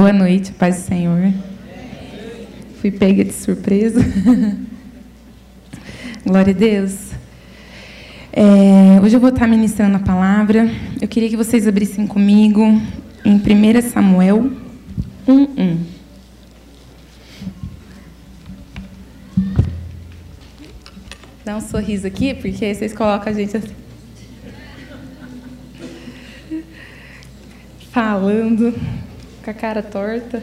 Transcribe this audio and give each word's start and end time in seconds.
Boa 0.00 0.14
noite, 0.14 0.50
paz 0.52 0.76
do 0.76 0.82
Senhor. 0.86 1.30
Fui 2.80 2.90
pega 2.90 3.22
de 3.22 3.34
surpresa. 3.34 4.00
Glória 6.24 6.54
a 6.54 6.56
Deus. 6.56 7.10
É, 8.32 8.98
hoje 9.02 9.16
eu 9.16 9.20
vou 9.20 9.28
estar 9.28 9.46
ministrando 9.46 9.96
a 9.96 10.00
palavra. 10.00 10.70
Eu 11.02 11.06
queria 11.06 11.28
que 11.28 11.36
vocês 11.36 11.68
abrissem 11.68 12.06
comigo 12.06 12.62
em 13.26 13.34
1 13.34 13.82
Samuel 13.90 14.50
1:1. 15.28 15.76
Dá 21.44 21.58
um 21.58 21.60
sorriso 21.60 22.06
aqui, 22.06 22.32
porque 22.32 22.64
aí 22.64 22.74
vocês 22.74 22.94
colocam 22.94 23.30
a 23.30 23.36
gente 23.36 23.54
assim. 23.54 23.74
Falando 27.92 28.74
com 29.50 29.58
a 29.58 29.60
cara 29.60 29.82
torta. 29.82 30.42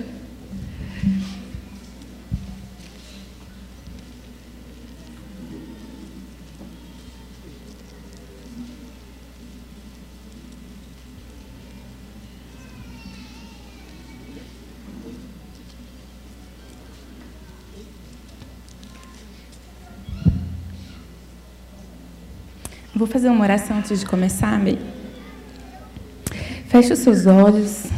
Vou 22.93 23.07
fazer 23.07 23.29
uma 23.29 23.43
oração 23.43 23.77
antes 23.77 23.99
de 23.99 24.05
começar, 24.05 24.59
bem. 24.59 24.79
Feche 26.67 26.91
os 26.91 26.99
seus 26.99 27.25
olhos. 27.27 27.96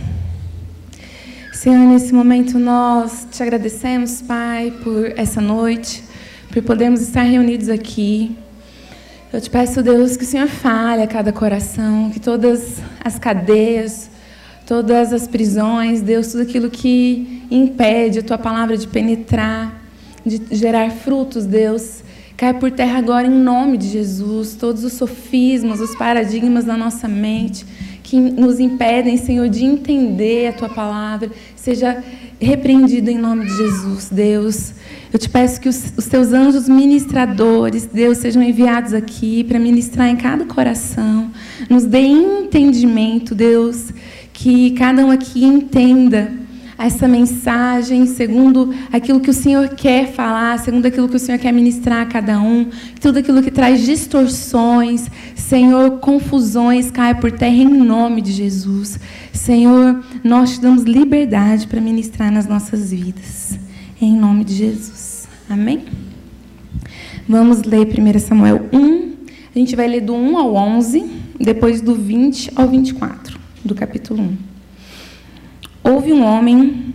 Senhor, 1.70 1.86
nesse 1.86 2.12
momento 2.12 2.58
nós 2.58 3.28
te 3.32 3.44
agradecemos, 3.44 4.24
Pai, 4.24 4.74
por 4.84 5.14
essa 5.16 5.40
noite, 5.40 6.04
por 6.52 6.64
podermos 6.64 7.00
estar 7.00 7.22
reunidos 7.22 7.70
aqui. 7.70 8.36
Eu 9.32 9.40
te 9.40 9.52
peço, 9.52 9.84
Deus, 9.84 10.18
que 10.18 10.24
o 10.24 10.26
Senhor 10.26 10.48
fale 10.48 11.04
a 11.04 11.08
cada 11.08 11.32
coração, 11.32 12.10
que 12.10 12.20
todas 12.20 12.78
as 13.06 13.20
cadeias, 13.20 14.10
todas 14.66 15.14
as 15.14 15.28
prisões, 15.28 16.02
Deus, 16.02 16.32
tudo 16.32 16.42
aquilo 16.42 16.72
que 16.72 17.44
impede 17.52 18.18
a 18.18 18.24
tua 18.24 18.40
palavra 18.40 18.76
de 18.76 18.88
penetrar, 18.88 19.80
de 20.26 20.42
gerar 20.50 20.90
frutos, 20.90 21.46
Deus, 21.46 22.02
Cai 22.40 22.54
por 22.54 22.72
terra 22.72 22.98
agora 22.98 23.28
em 23.28 23.30
nome 23.30 23.78
de 23.78 23.90
Jesus, 23.90 24.56
todos 24.56 24.86
os 24.86 24.94
sofismas, 24.94 25.82
os 25.82 25.94
paradigmas 25.94 26.64
da 26.64 26.78
nossa 26.78 27.06
mente 27.06 27.66
que 28.10 28.20
nos 28.20 28.60
impedem, 28.60 29.18
Senhor, 29.18 29.48
de 29.48 29.64
entender 29.64 30.48
a 30.48 30.54
tua 30.54 30.68
palavra, 30.68 31.30
seja 31.56 32.04
repreendido 32.42 33.12
em 33.12 33.20
nome 33.20 33.46
de 33.46 33.56
Jesus, 33.56 34.10
Deus. 34.12 34.74
Eu 35.14 35.20
te 35.20 35.30
peço 35.30 35.62
que 35.62 35.70
os, 35.70 35.94
os 35.96 36.08
teus 36.08 36.34
anjos 36.34 36.68
ministradores, 36.68 37.86
Deus, 37.86 38.18
sejam 38.18 38.42
enviados 38.42 38.96
aqui 38.96 39.44
para 39.44 39.60
ministrar 39.60 40.08
em 40.08 40.16
cada 40.16 40.44
coração, 40.46 41.30
nos 41.70 41.84
dê 41.84 42.00
entendimento, 42.00 43.36
Deus, 43.36 43.94
que 44.34 44.72
cada 44.72 45.06
um 45.06 45.12
aqui 45.12 45.46
entenda 45.46 46.32
essa 46.80 47.10
mensagem 47.10 48.06
segundo 48.06 48.74
aquilo 48.92 49.20
que 49.20 49.30
o 49.30 49.34
Senhor 49.34 49.68
quer 49.70 50.14
falar, 50.14 50.58
segundo 50.60 50.86
aquilo 50.86 51.10
que 51.10 51.18
o 51.18 51.20
Senhor 51.20 51.38
quer 51.38 51.52
ministrar 51.52 52.04
a 52.04 52.06
cada 52.06 52.40
um, 52.40 52.70
tudo 53.02 53.20
aquilo 53.20 53.44
que 53.44 53.52
traz 53.52 53.86
distorções, 53.86 55.10
Senhor, 55.36 56.00
confusões 56.00 56.90
caia 56.90 57.14
por 57.14 57.32
terra 57.34 57.56
em 57.56 57.68
nome 57.68 58.22
de 58.22 58.32
Jesus. 58.32 58.98
Senhor, 59.34 60.02
nós 60.24 60.54
te 60.54 60.62
damos 60.62 60.84
liberdade 60.84 61.68
para 61.68 61.82
ministrar 61.82 62.32
nas 62.32 62.48
nossas 62.48 62.92
vidas, 62.92 63.60
em 64.02 64.16
nome 64.16 64.46
de 64.46 64.56
Jesus. 64.56 65.28
Amém? 65.50 65.84
Vamos 67.28 67.64
ler 67.64 67.88
1 67.88 68.20
Samuel 68.20 68.70
1. 68.72 69.14
A 69.54 69.60
gente 69.60 69.76
vai 69.76 69.88
ler 69.88 70.02
do 70.02 70.14
1 70.14 70.38
ao 70.38 70.56
11, 70.56 71.06
depois 71.40 71.82
do 71.82 71.94
20 71.94 72.54
ao 72.56 72.68
24, 72.70 73.38
do 73.66 73.76
capítulo 73.76 74.24
1. 74.24 74.49
Houve 75.84 76.14
um 76.14 76.24
homem 76.24 76.94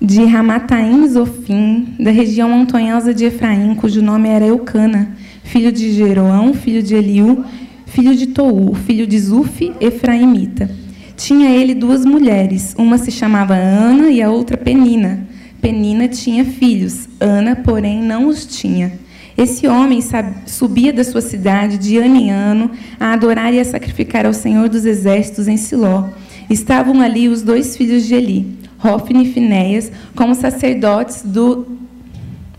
de 0.00 0.24
Ramataim 0.24 1.06
Zofim, 1.08 1.94
da 1.98 2.10
região 2.10 2.48
montanhosa 2.48 3.14
de 3.14 3.24
Efraim, 3.24 3.74
cujo 3.74 4.02
nome 4.02 4.28
era 4.28 4.44
Eucana, 4.44 5.16
filho 5.42 5.72
de 5.72 5.92
Jeroão, 5.92 6.52
filho 6.52 6.82
de 6.82 6.94
Eliú, 6.94 7.44
filho 7.86 8.14
de 8.14 8.26
Tou, 8.26 8.74
filho 8.74 9.06
de 9.06 9.18
Zuf, 9.18 9.72
Efraimita. 9.80 10.70
Tinha 11.16 11.48
ele 11.50 11.74
duas 11.74 12.04
mulheres, 12.04 12.74
uma 12.76 12.98
se 12.98 13.10
chamava 13.10 13.54
Ana 13.54 14.10
e 14.10 14.20
a 14.20 14.30
outra 14.30 14.56
Penina. 14.56 15.26
Penina 15.60 16.08
tinha 16.08 16.44
filhos, 16.44 17.08
Ana, 17.20 17.56
porém, 17.56 18.02
não 18.02 18.26
os 18.28 18.44
tinha. 18.44 18.92
Esse 19.36 19.66
homem 19.66 20.00
subia 20.46 20.92
da 20.92 21.02
sua 21.02 21.20
cidade 21.20 21.76
de 21.76 21.98
ano 21.98 22.16
em 22.16 22.30
ano 22.30 22.70
a 23.00 23.12
adorar 23.12 23.52
e 23.52 23.58
a 23.58 23.64
sacrificar 23.64 24.24
ao 24.26 24.32
Senhor 24.32 24.68
dos 24.68 24.84
Exércitos 24.84 25.48
em 25.48 25.56
Siló. 25.56 26.08
Estavam 26.48 27.00
ali 27.00 27.28
os 27.28 27.42
dois 27.42 27.76
filhos 27.76 28.06
de 28.06 28.14
Eli, 28.14 28.58
Hofni 28.82 29.24
e 29.24 29.32
Finéias, 29.32 29.90
como 30.14 30.34
sacerdotes 30.34 31.22
do 31.24 31.66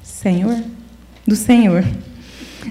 Senhor. 0.04 0.58
Do 1.26 1.36
Senhor. 1.36 1.84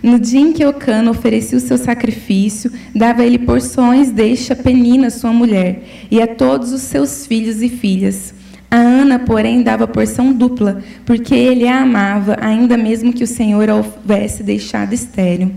No 0.02 0.18
dia 0.18 0.40
em 0.40 0.52
que 0.52 0.62
Eucana 0.62 1.10
oferecia 1.10 1.56
o 1.56 1.60
seu 1.60 1.78
sacrifício, 1.78 2.70
dava 2.94 3.24
ele 3.24 3.38
porções 3.38 4.10
deste 4.10 4.52
a 4.52 4.56
Penina, 4.56 5.08
sua 5.08 5.32
mulher, 5.32 5.82
e 6.10 6.20
a 6.20 6.26
todos 6.26 6.72
os 6.72 6.82
seus 6.82 7.26
filhos 7.26 7.62
e 7.62 7.68
filhas. 7.68 8.34
A 8.74 8.76
Ana, 8.76 9.20
porém, 9.20 9.62
dava 9.62 9.86
porção 9.86 10.32
dupla, 10.32 10.82
porque 11.06 11.32
ele 11.32 11.68
a 11.68 11.82
amava, 11.82 12.36
ainda 12.40 12.76
mesmo 12.76 13.12
que 13.12 13.22
o 13.22 13.26
Senhor 13.26 13.70
a 13.70 13.76
houvesse 13.76 14.42
deixado 14.42 14.92
estéril. 14.92 15.52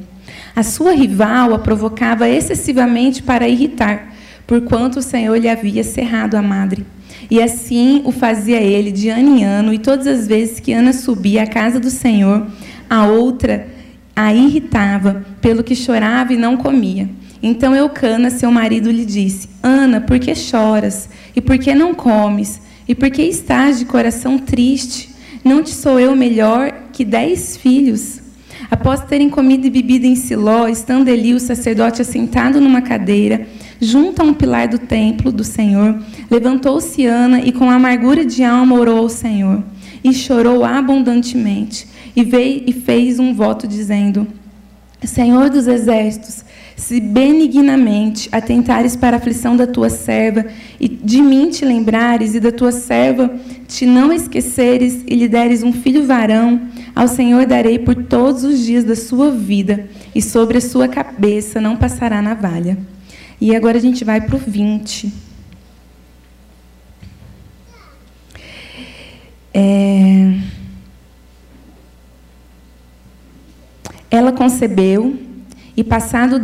A 0.56 0.62
sua 0.62 0.94
rival 0.94 1.52
a 1.52 1.58
provocava 1.58 2.30
excessivamente 2.30 3.24
para 3.24 3.50
irritar, 3.50 4.14
porquanto 4.46 5.00
o 5.00 5.02
Senhor 5.02 5.36
lhe 5.36 5.50
havia 5.50 5.84
cerrado 5.84 6.36
a 6.36 6.44
madre. 6.44 6.86
E 7.28 7.42
assim 7.42 8.04
o 8.06 8.12
fazia 8.12 8.62
ele 8.62 8.92
de 8.92 9.10
ano 9.10 9.40
em 9.40 9.44
ano, 9.44 9.74
e 9.74 9.80
todas 9.80 10.06
as 10.06 10.28
vezes 10.28 10.60
que 10.60 10.72
Ana 10.72 10.94
subia 10.94 11.42
à 11.42 11.48
casa 11.48 11.80
do 11.80 11.90
Senhor, 11.90 12.46
a 12.88 13.08
outra 13.08 13.68
a 14.16 14.32
irritava, 14.32 15.26
pelo 15.42 15.64
que 15.64 15.76
chorava 15.76 16.34
e 16.34 16.38
não 16.38 16.56
comia. 16.56 17.10
Então 17.42 17.76
Eucana, 17.76 18.30
seu 18.30 18.52
marido, 18.52 18.92
lhe 18.92 19.06
disse: 19.06 19.50
Ana, 19.64 20.02
por 20.02 20.20
que 20.20 20.36
choras? 20.36 21.10
E 21.36 21.42
por 21.42 21.58
que 21.58 21.74
não 21.74 21.96
comes? 21.96 22.67
E 22.88 22.96
por 22.96 23.10
que 23.10 23.22
estás 23.24 23.80
de 23.80 23.86
coração 23.86 24.40
triste? 24.40 25.10
Não 25.44 25.62
te 25.62 25.72
sou 25.72 26.00
eu 26.00 26.16
melhor 26.16 26.72
que 26.94 27.04
dez 27.04 27.58
filhos? 27.58 28.22
Após 28.72 29.02
terem 29.02 29.30
comido 29.30 29.66
e 29.68 29.70
bebido 29.70 30.06
em 30.06 30.16
Siló, 30.16 30.68
estando 30.68 31.10
ali 31.10 31.34
o 31.34 31.40
sacerdote 31.40 32.02
assentado 32.02 32.60
numa 32.60 32.82
cadeira, 32.82 33.48
junto 33.80 34.22
a 34.22 34.26
um 34.26 34.34
pilar 34.34 34.68
do 34.68 34.80
templo 34.80 35.32
do 35.32 35.44
Senhor, 35.44 36.00
levantou-se 36.30 37.06
Ana 37.06 37.42
e 37.42 37.52
com 37.52 37.70
amargura 37.70 38.26
de 38.26 38.44
alma 38.44 38.76
orou 38.76 39.00
ao 39.00 39.10
Senhor. 39.10 39.64
E 40.04 40.14
chorou 40.14 40.64
abundantemente. 40.64 41.88
E 42.16 42.24
veio 42.24 42.64
e 42.66 42.74
fez 42.74 43.20
um 43.20 43.34
voto 43.34 43.68
dizendo: 43.68 44.28
Senhor 45.04 45.50
dos 45.50 45.68
exércitos, 45.68 46.44
se 46.78 47.02
benignamente 47.02 48.30
atentares 48.32 48.96
para 48.96 49.18
a 49.18 49.20
aflição 49.20 49.58
da 49.58 49.66
tua 49.66 49.90
serva, 49.90 50.46
e 50.80 50.88
de 50.88 51.24
mim 51.24 51.50
te 51.50 51.66
lembrares, 51.66 52.36
e 52.36 52.40
da 52.40 52.52
tua 52.52 52.72
serva 52.72 53.36
te 53.68 53.84
não 53.84 54.14
esqueceres, 54.14 55.04
e 55.08 55.16
lhe 55.16 55.28
deres 55.28 55.64
um 55.64 55.74
filho 55.74 56.06
varão, 56.06 56.70
ao 56.96 57.08
Senhor 57.08 57.48
darei 57.48 57.80
por 57.80 57.96
todos 57.96 58.44
os 58.44 58.64
dias 58.64 58.84
da 58.84 58.96
sua 58.96 59.32
vida, 59.32 59.90
e 60.14 60.22
sobre 60.22 60.60
a 60.60 60.62
sua 60.62 60.88
cabeça 60.88 61.60
não 61.60 61.76
passará 61.76 62.22
navalha. 62.22 62.78
E 63.42 63.56
agora 63.56 63.78
a 63.78 63.82
gente 63.82 64.06
vai 64.06 64.22
para 64.22 64.36
o 64.36 64.40
20. 64.40 65.12
É... 69.52 70.34
Ela 74.12 74.32
concebeu 74.32 75.27
e 75.78 75.84
passado 75.84 76.42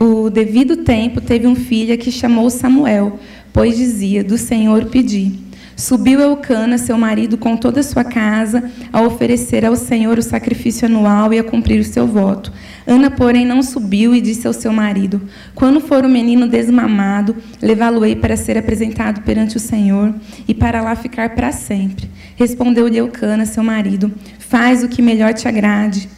o, 0.00 0.04
o 0.04 0.30
devido 0.30 0.78
tempo, 0.78 1.20
teve 1.20 1.46
um 1.46 1.54
filho 1.54 1.96
que 1.96 2.10
chamou 2.10 2.50
Samuel, 2.50 3.20
pois 3.52 3.76
dizia: 3.76 4.24
Do 4.24 4.36
Senhor 4.36 4.86
pedi. 4.86 5.46
Subiu 5.76 6.18
Eucana, 6.18 6.76
seu 6.76 6.98
marido, 6.98 7.38
com 7.38 7.56
toda 7.56 7.78
a 7.78 7.84
sua 7.84 8.02
casa, 8.02 8.68
a 8.92 9.00
oferecer 9.00 9.64
ao 9.64 9.76
Senhor 9.76 10.18
o 10.18 10.22
sacrifício 10.22 10.86
anual 10.86 11.32
e 11.32 11.38
a 11.38 11.44
cumprir 11.44 11.78
o 11.78 11.84
seu 11.84 12.04
voto. 12.04 12.52
Ana, 12.84 13.12
porém, 13.12 13.46
não 13.46 13.62
subiu 13.62 14.12
e 14.12 14.20
disse 14.20 14.44
ao 14.44 14.52
seu 14.52 14.72
marido: 14.72 15.22
Quando 15.54 15.80
for 15.80 16.04
o 16.04 16.08
menino 16.08 16.48
desmamado, 16.48 17.36
levá-lo-ei 17.62 18.16
para 18.16 18.36
ser 18.36 18.58
apresentado 18.58 19.22
perante 19.22 19.56
o 19.56 19.60
Senhor 19.60 20.12
e 20.48 20.52
para 20.52 20.82
lá 20.82 20.96
ficar 20.96 21.36
para 21.36 21.52
sempre. 21.52 22.10
Respondeu-lhe 22.34 22.98
Eucana, 22.98 23.46
seu 23.46 23.62
marido: 23.62 24.10
Faz 24.40 24.82
o 24.82 24.88
que 24.88 25.00
melhor 25.00 25.32
te 25.32 25.46
agrade. 25.46 26.17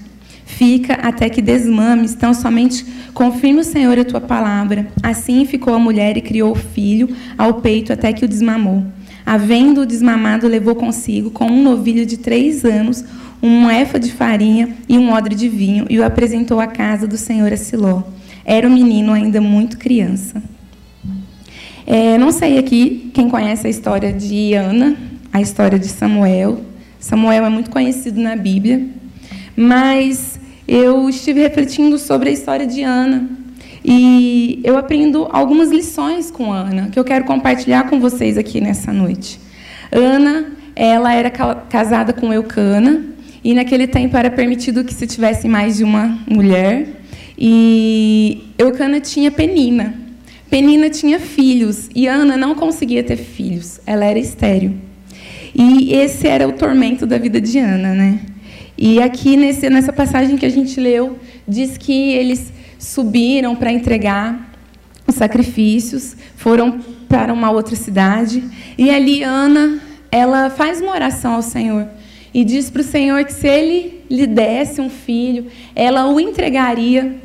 Fica 0.61 0.93
até 0.93 1.31
que 1.31 1.41
desmames, 1.41 2.13
então 2.13 2.35
somente 2.35 2.85
confirme 3.15 3.61
o 3.61 3.65
Senhor 3.65 3.99
a 3.99 4.05
tua 4.05 4.21
palavra. 4.21 4.89
Assim 5.03 5.47
ficou 5.47 5.73
a 5.73 5.79
mulher 5.79 6.19
e 6.19 6.21
criou 6.21 6.53
o 6.53 6.55
filho 6.55 7.17
ao 7.39 7.63
peito 7.63 7.95
até 7.95 8.13
que 8.13 8.27
o 8.27 8.29
desmamou. 8.29 8.85
Havendo 9.25 9.81
o 9.81 9.87
desmamado, 9.87 10.47
levou 10.47 10.75
consigo, 10.75 11.31
com 11.31 11.47
um 11.47 11.63
novilho 11.63 12.05
de 12.05 12.19
três 12.19 12.63
anos, 12.63 13.03
um 13.43 13.71
efa 13.71 13.99
de 13.99 14.13
farinha 14.13 14.77
e 14.87 14.99
um 14.99 15.11
odre 15.15 15.35
de 15.35 15.49
vinho, 15.49 15.87
e 15.89 15.99
o 15.99 16.05
apresentou 16.05 16.61
à 16.61 16.67
casa 16.67 17.07
do 17.07 17.17
Senhor 17.17 17.51
a 17.51 17.57
Siló. 17.57 18.03
Era 18.45 18.69
um 18.69 18.75
menino 18.75 19.15
ainda 19.15 19.41
muito 19.41 19.79
criança. 19.79 20.43
É, 21.87 22.19
não 22.19 22.31
sei 22.31 22.59
aqui 22.59 23.11
quem 23.15 23.31
conhece 23.31 23.67
a 23.67 23.71
história 23.71 24.13
de 24.13 24.53
Ana, 24.53 24.95
a 25.33 25.41
história 25.41 25.79
de 25.79 25.89
Samuel. 25.89 26.61
Samuel 26.99 27.47
é 27.47 27.49
muito 27.49 27.71
conhecido 27.71 28.21
na 28.21 28.37
Bíblia, 28.37 28.87
mas 29.57 30.39
eu 30.71 31.09
estive 31.09 31.41
refletindo 31.41 31.99
sobre 31.99 32.31
a 32.31 32.33
história 32.33 32.65
de 32.65 32.85
Ana 32.85 33.29
e 33.85 34.61
eu 34.63 34.79
aprendo 34.79 35.27
algumas 35.33 35.69
lições 35.69 36.31
com 36.31 36.53
Ana 36.53 36.91
que 36.93 36.99
eu 36.99 37.03
quero 37.03 37.25
compartilhar 37.25 37.91
com 37.91 37.99
vocês 37.99 38.39
aqui 38.39 38.61
nessa 38.61 38.93
noite. 38.93 39.41
Ana, 39.91 40.53
ela 40.77 41.13
era 41.13 41.29
casada 41.29 42.13
com 42.13 42.33
Eucana 42.33 43.05
e 43.43 43.53
naquele 43.53 43.89
tempo 43.89 44.17
era 44.17 44.31
permitido 44.31 44.85
que 44.85 44.95
se 44.95 45.09
tivesse 45.09 45.49
mais 45.49 45.79
de 45.79 45.83
uma 45.83 46.17
mulher. 46.31 46.87
E 47.37 48.53
Eucana 48.57 49.01
tinha 49.01 49.33
Penina. 49.33 49.95
Penina 50.49 50.89
tinha 50.89 51.19
filhos 51.19 51.89
e 51.93 52.07
Ana 52.07 52.37
não 52.37 52.55
conseguia 52.55 53.03
ter 53.03 53.17
filhos. 53.17 53.81
Ela 53.85 54.05
era 54.05 54.21
estéril. 54.21 54.75
E 55.53 55.93
esse 55.95 56.29
era 56.29 56.47
o 56.47 56.53
tormento 56.53 57.07
da 57.09 57.19
vida 57.19 57.41
de 57.41 57.59
Ana, 57.59 57.93
né? 57.93 58.21
E 58.81 59.03
aqui 59.03 59.37
nesse, 59.37 59.69
nessa 59.69 59.93
passagem 59.93 60.39
que 60.39 60.47
a 60.47 60.51
gente 60.51 60.81
leu, 60.81 61.19
diz 61.47 61.77
que 61.77 62.13
eles 62.15 62.51
subiram 62.79 63.55
para 63.55 63.71
entregar 63.71 64.51
os 65.07 65.17
sacrifícios, 65.17 66.17
foram 66.35 66.81
para 67.07 67.31
uma 67.31 67.51
outra 67.51 67.77
cidade, 67.77 68.43
e 68.79 68.89
ali 68.89 69.23
Ana, 69.23 69.79
ela 70.11 70.49
faz 70.49 70.81
uma 70.81 70.93
oração 70.93 71.35
ao 71.35 71.43
Senhor 71.43 71.87
e 72.33 72.43
diz 72.43 72.71
para 72.71 72.81
o 72.81 72.85
Senhor 72.85 73.23
que 73.25 73.35
se 73.35 73.47
ele 73.47 74.01
lhe 74.09 74.27
desse 74.27 74.81
um 74.81 74.89
filho, 74.89 75.47
ela 75.75 76.07
o 76.07 76.19
entregaria 76.19 77.17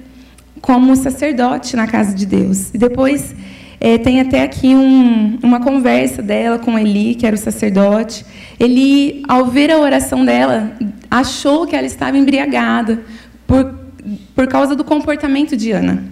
como 0.59 0.93
sacerdote 0.95 1.75
na 1.75 1.87
casa 1.87 2.13
de 2.13 2.25
Deus. 2.25 2.73
E 2.73 2.77
depois 2.77 3.33
é, 3.79 3.97
tem 3.97 4.19
até 4.19 4.41
aqui 4.41 4.75
um, 4.75 5.37
uma 5.43 5.59
conversa 5.59 6.21
dela 6.21 6.57
com 6.57 6.77
Eli, 6.77 7.13
que 7.15 7.25
era 7.25 7.35
o 7.35 7.39
sacerdote. 7.39 8.25
Eli, 8.59 9.23
ao 9.27 9.45
ver 9.45 9.69
a 9.69 9.77
oração 9.77 10.25
dela, 10.25 10.73
achou 11.19 11.65
que 11.65 11.75
ela 11.75 11.87
estava 11.87 12.17
embriagada 12.17 13.03
por, 13.47 13.73
por 14.35 14.47
causa 14.47 14.75
do 14.75 14.83
comportamento 14.83 15.55
de 15.55 15.71
Ana. 15.71 16.03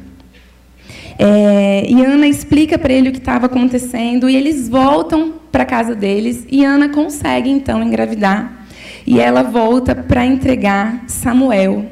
É, 1.19 1.85
e 1.88 2.03
Ana 2.03 2.27
explica 2.27 2.77
para 2.77 2.91
ele 2.91 3.09
o 3.09 3.11
que 3.11 3.19
estava 3.19 3.45
acontecendo 3.45 4.29
e 4.29 4.35
eles 4.35 4.67
voltam 4.67 5.33
para 5.51 5.63
casa 5.63 5.94
deles 5.94 6.45
e 6.50 6.65
Ana 6.65 6.89
consegue 6.89 7.50
então 7.50 7.83
engravidar 7.83 8.65
e 9.05 9.19
ela 9.19 9.44
volta 9.44 9.94
para 9.94 10.25
entregar 10.25 11.03
Samuel 11.07 11.85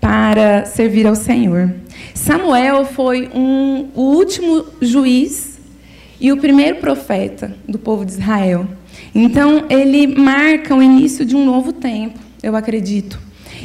para 0.00 0.64
servir 0.64 1.06
ao 1.06 1.14
Senhor. 1.14 1.72
Samuel 2.14 2.84
foi 2.84 3.28
um, 3.34 3.88
o 3.94 4.02
último 4.16 4.64
juiz 4.80 5.58
e 6.20 6.32
o 6.32 6.36
primeiro 6.36 6.76
profeta 6.76 7.54
do 7.68 7.78
povo 7.78 8.04
de 8.04 8.12
Israel. 8.12 8.66
Então, 9.14 9.66
ele 9.68 10.06
marca 10.06 10.74
o 10.74 10.82
início 10.82 11.24
de 11.24 11.36
um 11.36 11.44
novo 11.44 11.72
tempo, 11.72 12.18
eu 12.42 12.54
acredito. 12.56 13.18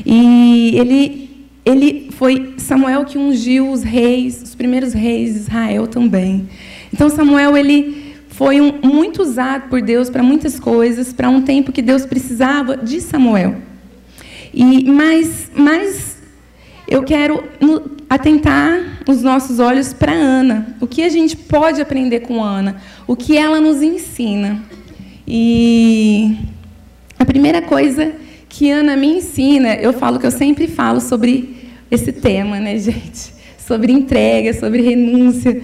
E 0.05 0.73
ele, 0.75 1.47
ele 1.65 2.09
foi 2.11 2.55
Samuel 2.57 3.05
que 3.05 3.17
ungiu 3.17 3.71
os 3.71 3.83
reis, 3.83 4.41
os 4.41 4.55
primeiros 4.55 4.93
reis 4.93 5.33
de 5.33 5.39
Israel 5.39 5.87
também. 5.87 6.47
Então, 6.91 7.09
Samuel, 7.09 7.55
ele 7.55 8.15
foi 8.29 8.59
um, 8.59 8.79
muito 8.83 9.21
usado 9.21 9.69
por 9.69 9.81
Deus 9.81 10.09
para 10.09 10.23
muitas 10.23 10.59
coisas, 10.59 11.13
para 11.13 11.29
um 11.29 11.41
tempo 11.41 11.71
que 11.71 11.81
Deus 11.81 12.05
precisava 12.05 12.77
de 12.77 12.99
Samuel. 12.99 13.55
E 14.53 14.89
mais, 14.91 15.51
mais 15.55 16.17
eu 16.87 17.03
quero 17.03 17.43
atentar 18.09 19.01
os 19.07 19.21
nossos 19.23 19.59
olhos 19.59 19.93
para 19.93 20.11
Ana. 20.11 20.75
O 20.79 20.87
que 20.87 21.03
a 21.03 21.09
gente 21.09 21.35
pode 21.35 21.81
aprender 21.81 22.21
com 22.21 22.43
Ana? 22.43 22.77
O 23.07 23.15
que 23.15 23.37
ela 23.37 23.59
nos 23.59 23.81
ensina? 23.81 24.61
E 25.27 26.37
a 27.17 27.25
primeira 27.25 27.61
coisa 27.61 28.13
que 28.53 28.69
Ana 28.69 28.95
me 28.95 29.07
ensina, 29.07 29.73
eu 29.73 29.91
falo 29.93 30.19
que 30.19 30.27
eu 30.27 30.31
sempre 30.31 30.67
falo 30.67 31.01
sobre 31.01 31.71
esse 31.89 32.11
tema, 32.11 32.59
né, 32.59 32.77
gente? 32.77 33.33
Sobre 33.57 33.91
entrega, 33.91 34.53
sobre 34.53 34.81
renúncia, 34.81 35.59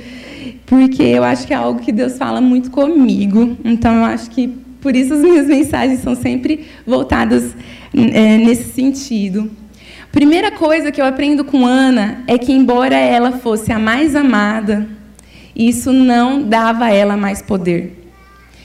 porque 0.65 1.03
eu 1.03 1.23
acho 1.23 1.45
que 1.45 1.53
é 1.53 1.55
algo 1.55 1.81
que 1.81 1.91
Deus 1.91 2.17
fala 2.17 2.41
muito 2.41 2.71
comigo. 2.71 3.55
Então 3.63 3.93
eu 3.93 4.05
acho 4.05 4.31
que 4.31 4.47
por 4.81 4.95
isso 4.95 5.13
as 5.13 5.19
minhas 5.19 5.45
mensagens 5.45 5.99
são 6.01 6.15
sempre 6.15 6.65
voltadas 6.87 7.55
é, 7.93 8.37
nesse 8.37 8.71
sentido. 8.73 9.51
Primeira 10.11 10.49
coisa 10.49 10.91
que 10.91 10.99
eu 10.99 11.05
aprendo 11.05 11.45
com 11.45 11.67
Ana 11.67 12.23
é 12.25 12.39
que, 12.39 12.51
embora 12.51 12.95
ela 12.95 13.33
fosse 13.33 13.71
a 13.71 13.77
mais 13.77 14.15
amada, 14.15 14.87
isso 15.55 15.93
não 15.93 16.41
dava 16.41 16.85
a 16.85 16.91
ela 16.91 17.15
mais 17.15 17.39
poder. 17.39 18.09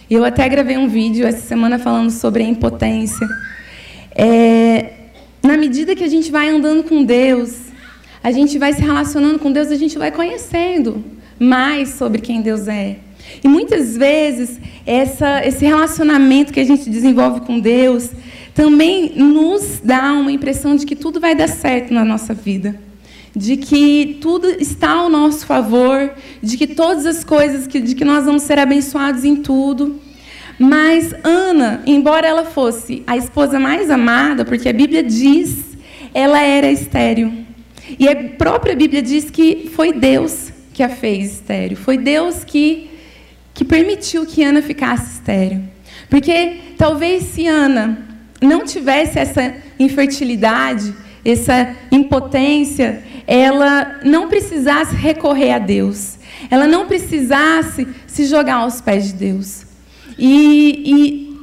Eu 0.08 0.24
até 0.24 0.48
gravei 0.48 0.78
um 0.78 0.88
vídeo 0.88 1.26
essa 1.26 1.46
semana 1.46 1.78
falando 1.78 2.10
sobre 2.10 2.42
a 2.42 2.46
impotência. 2.46 3.28
É, 4.14 4.92
na 5.42 5.56
medida 5.56 5.94
que 5.94 6.04
a 6.04 6.08
gente 6.08 6.30
vai 6.30 6.48
andando 6.48 6.84
com 6.84 7.04
Deus, 7.04 7.56
a 8.22 8.30
gente 8.30 8.58
vai 8.58 8.72
se 8.72 8.80
relacionando 8.80 9.38
com 9.38 9.52
Deus, 9.52 9.68
a 9.68 9.76
gente 9.76 9.98
vai 9.98 10.10
conhecendo 10.10 11.04
mais 11.38 11.90
sobre 11.90 12.20
quem 12.20 12.40
Deus 12.40 12.68
é. 12.68 12.96
E 13.42 13.48
muitas 13.48 13.96
vezes 13.96 14.60
essa, 14.86 15.44
esse 15.44 15.64
relacionamento 15.64 16.52
que 16.52 16.60
a 16.60 16.64
gente 16.64 16.88
desenvolve 16.88 17.40
com 17.40 17.58
Deus 17.58 18.10
também 18.54 19.12
nos 19.16 19.80
dá 19.82 20.12
uma 20.12 20.30
impressão 20.30 20.76
de 20.76 20.86
que 20.86 20.94
tudo 20.94 21.18
vai 21.18 21.34
dar 21.34 21.48
certo 21.48 21.92
na 21.92 22.04
nossa 22.04 22.32
vida. 22.32 22.78
De 23.34 23.56
que 23.56 24.18
tudo 24.20 24.46
está 24.46 24.92
ao 24.92 25.10
nosso 25.10 25.44
favor, 25.44 26.12
de 26.40 26.56
que 26.56 26.68
todas 26.68 27.04
as 27.04 27.24
coisas, 27.24 27.66
que, 27.66 27.80
de 27.80 27.96
que 27.96 28.04
nós 28.04 28.24
vamos 28.24 28.44
ser 28.44 28.60
abençoados 28.60 29.24
em 29.24 29.36
tudo. 29.36 30.00
Mas 30.58 31.14
Ana, 31.24 31.82
embora 31.86 32.26
ela 32.26 32.44
fosse 32.44 33.02
a 33.06 33.16
esposa 33.16 33.58
mais 33.58 33.90
amada, 33.90 34.44
porque 34.44 34.68
a 34.68 34.72
Bíblia 34.72 35.02
diz, 35.02 35.76
ela 36.12 36.40
era 36.40 36.70
estéril. 36.70 37.44
E 37.98 38.08
a 38.08 38.16
própria 38.36 38.74
Bíblia 38.74 39.02
diz 39.02 39.30
que 39.30 39.70
foi 39.74 39.92
Deus 39.92 40.52
que 40.72 40.82
a 40.82 40.88
fez 40.88 41.34
estéril. 41.34 41.76
Foi 41.76 41.98
Deus 41.98 42.44
que, 42.44 42.90
que 43.52 43.64
permitiu 43.64 44.24
que 44.26 44.42
Ana 44.42 44.62
ficasse 44.62 45.14
estéril. 45.14 45.62
Porque 46.08 46.58
talvez 46.78 47.24
se 47.24 47.46
Ana 47.46 47.98
não 48.40 48.64
tivesse 48.64 49.18
essa 49.18 49.54
infertilidade, 49.78 50.94
essa 51.24 51.74
impotência, 51.90 53.02
ela 53.26 54.00
não 54.04 54.28
precisasse 54.28 54.94
recorrer 54.94 55.52
a 55.52 55.58
Deus, 55.58 56.18
ela 56.50 56.66
não 56.66 56.86
precisasse 56.86 57.86
se 58.06 58.26
jogar 58.26 58.56
aos 58.56 58.80
pés 58.80 59.06
de 59.06 59.14
Deus. 59.14 59.64
E, 60.18 61.34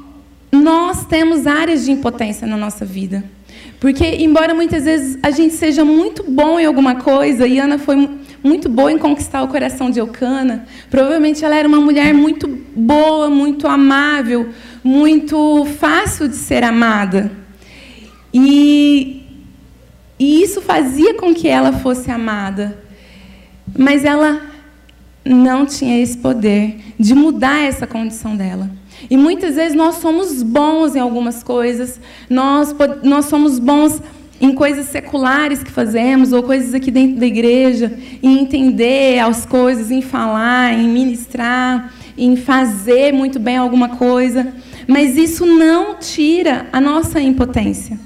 e 0.52 0.58
nós 0.58 1.06
temos 1.06 1.48
áreas 1.48 1.86
de 1.86 1.92
impotência 1.92 2.48
na 2.48 2.58
nossa 2.58 2.86
vida. 2.86 3.24
Porque, 3.80 4.06
embora 4.06 4.54
muitas 4.54 4.84
vezes 4.84 5.18
a 5.24 5.32
gente 5.32 5.56
seja 5.56 5.84
muito 5.84 6.24
bom 6.24 6.60
em 6.60 6.66
alguma 6.66 6.96
coisa, 6.96 7.48
e 7.48 7.58
Ana 7.58 7.80
foi 7.80 8.10
muito 8.44 8.70
boa 8.70 8.92
em 8.92 8.98
conquistar 8.98 9.42
o 9.44 9.48
coração 9.48 9.90
de 9.90 10.00
Eucana, 10.00 10.66
provavelmente 10.90 11.44
ela 11.44 11.56
era 11.56 11.68
uma 11.68 11.80
mulher 11.80 12.14
muito 12.14 12.48
boa, 12.76 13.30
muito 13.30 13.68
amável, 13.68 14.50
muito 14.84 15.66
fácil 15.80 16.28
de 16.28 16.36
ser 16.36 16.64
amada. 16.64 17.32
E, 18.34 19.24
e 20.20 20.44
isso 20.44 20.62
fazia 20.62 21.16
com 21.16 21.34
que 21.34 21.48
ela 21.48 21.74
fosse 21.74 22.10
amada. 22.10 22.78
Mas 23.78 24.04
ela 24.04 24.51
não 25.24 25.66
tinha 25.66 26.02
esse 26.02 26.18
poder 26.18 26.78
de 27.00 27.14
mudar 27.14 27.62
essa 27.62 27.86
condição 27.86 28.36
dela. 28.36 28.70
E 29.10 29.18
muitas 29.18 29.56
vezes 29.56 29.76
nós 29.76 29.96
somos 29.96 30.44
bons 30.44 30.96
em 30.96 31.00
algumas 31.00 31.44
coisas, 31.44 32.00
nós, 32.30 32.76
nós 33.04 33.26
somos 33.26 33.60
bons 33.60 34.02
em 34.40 34.54
coisas 34.54 34.88
seculares 34.88 35.62
que 35.64 35.72
fazemos, 35.72 36.34
ou 36.34 36.42
coisas 36.42 36.74
aqui 36.74 36.90
dentro 36.90 37.20
da 37.20 37.26
igreja, 37.28 37.94
em 38.24 38.40
entender 38.40 39.20
as 39.20 39.46
coisas, 39.46 39.92
em 39.92 40.02
falar, 40.02 40.74
em 40.74 40.88
ministrar, 40.88 41.94
em 42.18 42.36
fazer 42.36 43.14
muito 43.14 43.40
bem 43.40 43.58
alguma 43.58 43.90
coisa. 43.90 44.52
Mas 44.88 45.16
isso 45.16 45.46
não 45.46 45.96
tira 46.00 46.66
a 46.74 46.82
nossa 46.82 47.22
impotência. 47.22 48.00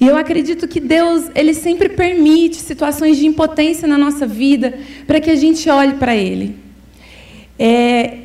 E 0.00 0.06
eu 0.06 0.16
acredito 0.16 0.68
que 0.68 0.80
Deus, 0.80 1.30
ele 1.34 1.54
sempre 1.54 1.88
permite 1.88 2.56
situações 2.56 3.16
de 3.16 3.26
impotência 3.26 3.86
na 3.88 3.96
nossa 3.96 4.26
vida 4.26 4.78
para 5.06 5.20
que 5.20 5.30
a 5.30 5.36
gente 5.36 5.68
olhe 5.70 5.94
para 5.94 6.14
Ele. 6.14 6.56
É, 7.58 8.18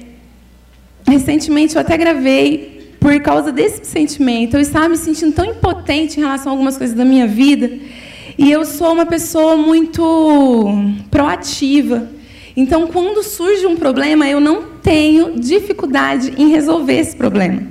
recentemente 1.07 1.75
eu 1.75 1.81
até 1.81 1.97
gravei 1.97 2.93
por 2.99 3.19
causa 3.21 3.51
desse 3.51 3.85
sentimento. 3.85 4.55
Eu 4.55 4.61
estava 4.61 4.89
me 4.89 4.97
sentindo 4.97 5.33
tão 5.33 5.45
impotente 5.45 6.19
em 6.19 6.23
relação 6.23 6.51
a 6.51 6.53
algumas 6.53 6.77
coisas 6.77 6.95
da 6.95 7.05
minha 7.05 7.27
vida. 7.27 7.71
E 8.37 8.51
eu 8.51 8.65
sou 8.65 8.93
uma 8.93 9.05
pessoa 9.05 9.57
muito 9.57 10.73
proativa. 11.09 12.09
Então, 12.55 12.87
quando 12.87 13.23
surge 13.23 13.65
um 13.65 13.75
problema, 13.75 14.27
eu 14.27 14.39
não 14.39 14.63
tenho 14.83 15.39
dificuldade 15.39 16.33
em 16.37 16.49
resolver 16.49 16.97
esse 16.97 17.15
problema, 17.15 17.63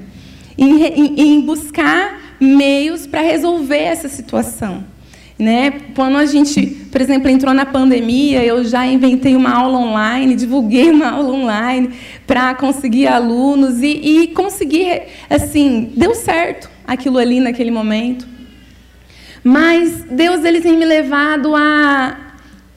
em, 0.57 0.83
em, 0.83 1.21
em 1.21 1.41
buscar 1.43 2.20
meios 2.41 3.07
para 3.07 3.21
resolver 3.21 3.79
essa 3.79 4.09
situação. 4.09 4.83
Né? 5.39 5.71
Quando 5.95 6.17
a 6.17 6.27
gente, 6.27 6.67
por 6.93 7.01
exemplo, 7.01 7.31
entrou 7.31 7.55
na 7.55 7.65
pandemia, 7.65 8.45
eu 8.45 8.63
já 8.63 8.87
inventei 8.87 9.35
uma 9.35 9.51
aula 9.51 9.79
online, 9.79 10.35
divulguei 10.35 10.91
uma 10.91 11.11
aula 11.11 11.33
online 11.33 11.91
para 12.27 12.55
conseguir 12.55 13.07
alunos 13.07 13.83
e, 13.83 13.87
e 13.87 14.27
conseguir, 14.29 15.05
assim, 15.31 15.93
deu 15.97 16.15
certo 16.15 16.69
aquilo 16.87 17.17
ali 17.17 17.41
naquele 17.41 17.71
momento. 17.71 18.29
Mas 19.43 20.05
Deus 20.11 20.45
ele 20.45 20.61
tem 20.61 20.77
me 20.77 20.85
levado 20.85 21.57
a, 21.57 22.35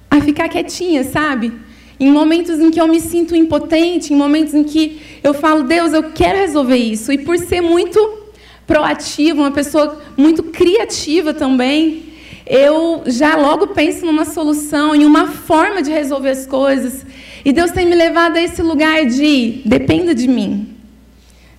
a 0.09 0.21
ficar 0.21 0.47
quietinha, 0.47 1.03
sabe? 1.03 1.51
Em 1.99 2.09
momentos 2.09 2.59
em 2.61 2.71
que 2.71 2.79
eu 2.79 2.87
me 2.87 3.01
sinto 3.01 3.35
impotente, 3.35 4.13
em 4.13 4.15
momentos 4.15 4.53
em 4.53 4.63
que 4.63 5.01
eu 5.21 5.33
falo, 5.33 5.63
Deus, 5.63 5.91
eu 5.91 6.11
quero 6.11 6.39
resolver 6.39 6.77
isso. 6.77 7.11
E 7.11 7.17
por 7.17 7.37
ser 7.37 7.59
muito 7.59 8.22
proativa, 8.65 9.41
uma 9.41 9.51
pessoa 9.51 10.01
muito 10.17 10.43
criativa 10.43 11.33
também, 11.33 12.13
eu 12.45 13.03
já 13.05 13.35
logo 13.35 13.67
penso 13.67 14.05
numa 14.05 14.25
solução, 14.25 14.93
em 14.93 15.05
uma 15.05 15.27
forma 15.27 15.81
de 15.81 15.89
resolver 15.89 16.29
as 16.29 16.45
coisas. 16.45 17.05
E 17.45 17.53
Deus 17.53 17.71
tem 17.71 17.85
me 17.85 17.95
levado 17.95 18.35
a 18.35 18.41
esse 18.41 18.61
lugar 18.61 19.05
de 19.05 19.61
dependa 19.65 20.13
de 20.13 20.27
mim. 20.27 20.75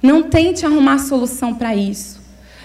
Não 0.03 0.23
tente 0.23 0.67
arrumar 0.67 0.99
solução 0.99 1.55
para 1.55 1.75
isso. 1.75 2.23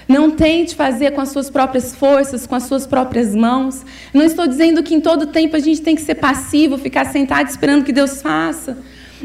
Não 0.08 0.32
tente 0.32 0.76
fazer 0.76 1.12
com 1.12 1.22
as 1.22 1.30
suas 1.30 1.50
próprias 1.50 1.96
forças, 1.96 2.46
com 2.46 2.56
as 2.56 2.64
suas 2.64 2.86
próprias 2.86 3.34
mãos. 3.34 3.86
Não 4.14 4.26
estou 4.26 4.48
dizendo 4.48 4.84
que 4.84 4.96
em 4.96 5.00
todo 5.00 5.28
tempo 5.28 5.56
a 5.56 5.60
gente 5.60 5.82
tem 5.82 5.96
que 5.96 6.02
ser 6.02 6.16
passivo, 6.16 6.78
ficar 6.78 7.06
sentado 7.06 7.48
esperando 7.48 7.86
que 7.86 7.94
Deus 7.94 8.22
faça. 8.22 8.78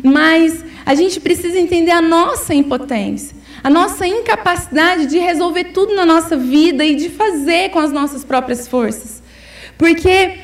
Mas 0.04 0.64
a 0.86 0.94
gente 0.94 1.18
precisa 1.20 1.58
entender 1.58 1.90
a 1.90 2.02
nossa 2.02 2.54
impotência 2.54 3.43
a 3.64 3.70
nossa 3.70 4.06
incapacidade 4.06 5.06
de 5.06 5.18
resolver 5.18 5.64
tudo 5.72 5.94
na 5.94 6.04
nossa 6.04 6.36
vida 6.36 6.84
e 6.84 6.94
de 6.94 7.08
fazer 7.08 7.70
com 7.70 7.78
as 7.78 7.90
nossas 7.90 8.22
próprias 8.22 8.68
forças. 8.68 9.22
Porque 9.78 10.34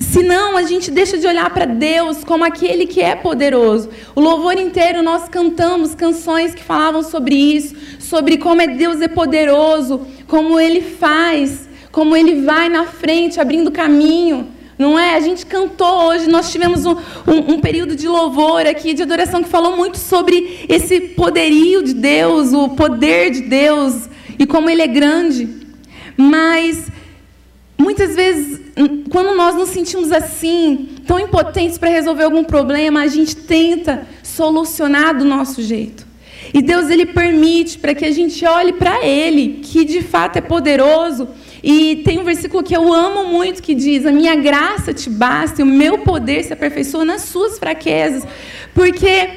senão 0.00 0.56
a 0.56 0.64
gente 0.64 0.90
deixa 0.90 1.16
de 1.16 1.28
olhar 1.28 1.48
para 1.50 1.64
Deus 1.64 2.24
como 2.24 2.44
aquele 2.44 2.84
que 2.84 3.00
é 3.00 3.14
poderoso. 3.14 3.88
O 4.16 4.20
louvor 4.20 4.58
inteiro 4.58 5.00
nós 5.00 5.28
cantamos 5.28 5.94
canções 5.94 6.56
que 6.56 6.62
falavam 6.64 7.04
sobre 7.04 7.36
isso, 7.36 7.76
sobre 8.00 8.36
como 8.36 8.60
é 8.60 8.66
Deus 8.66 9.00
é 9.00 9.06
poderoso, 9.06 10.04
como 10.26 10.58
ele 10.58 10.80
faz, 10.80 11.68
como 11.92 12.16
ele 12.16 12.42
vai 12.42 12.68
na 12.68 12.84
frente 12.84 13.40
abrindo 13.40 13.70
caminho. 13.70 14.55
Não 14.78 14.98
é? 14.98 15.14
A 15.14 15.20
gente 15.20 15.46
cantou 15.46 16.08
hoje, 16.08 16.28
nós 16.28 16.52
tivemos 16.52 16.84
um, 16.84 16.92
um, 17.26 17.54
um, 17.54 17.60
período 17.60 17.96
de 17.96 18.06
louvor 18.06 18.66
aqui, 18.66 18.92
de 18.92 19.02
adoração, 19.02 19.42
que 19.42 19.48
falou 19.48 19.74
muito 19.74 19.96
sobre 19.96 20.66
esse 20.68 21.00
poderio 21.00 21.82
de 21.82 21.94
Deus, 21.94 22.52
o 22.52 22.68
poder 22.70 23.30
de 23.30 23.42
Deus 23.42 24.08
e 24.38 24.46
como 24.46 24.68
Ele 24.68 24.82
é 24.82 24.86
grande. 24.86 25.48
Mas, 26.14 26.88
muitas 27.78 28.14
vezes, 28.14 28.60
quando 29.10 29.34
nós 29.34 29.54
nos 29.54 29.70
sentimos 29.70 30.12
assim, 30.12 30.90
tão 31.06 31.18
impotentes 31.18 31.78
para 31.78 31.88
resolver 31.88 32.24
algum 32.24 32.44
problema, 32.44 33.00
a 33.00 33.06
gente 33.06 33.34
tenta 33.34 34.06
solucionar 34.22 35.16
do 35.16 35.24
nosso 35.24 35.62
jeito. 35.62 36.06
E 36.52 36.60
Deus, 36.60 36.90
Ele 36.90 37.06
permite 37.06 37.78
para 37.78 37.94
que 37.94 38.04
a 38.04 38.12
gente 38.12 38.44
olhe 38.44 38.74
para 38.74 39.04
Ele, 39.04 39.60
que 39.62 39.86
de 39.86 40.02
fato 40.02 40.36
é 40.36 40.42
poderoso 40.42 41.28
e 41.68 41.96
tem 42.04 42.20
um 42.20 42.22
versículo 42.22 42.62
que 42.62 42.76
eu 42.76 42.94
amo 42.94 43.28
muito 43.28 43.60
que 43.60 43.74
diz: 43.74 44.06
A 44.06 44.12
minha 44.12 44.36
graça 44.36 44.94
te 44.94 45.10
basta 45.10 45.60
e 45.60 45.64
o 45.64 45.66
meu 45.66 45.98
poder 45.98 46.44
se 46.44 46.52
aperfeiçoa 46.52 47.04
nas 47.04 47.22
suas 47.22 47.58
fraquezas. 47.58 48.22
Porque 48.72 49.30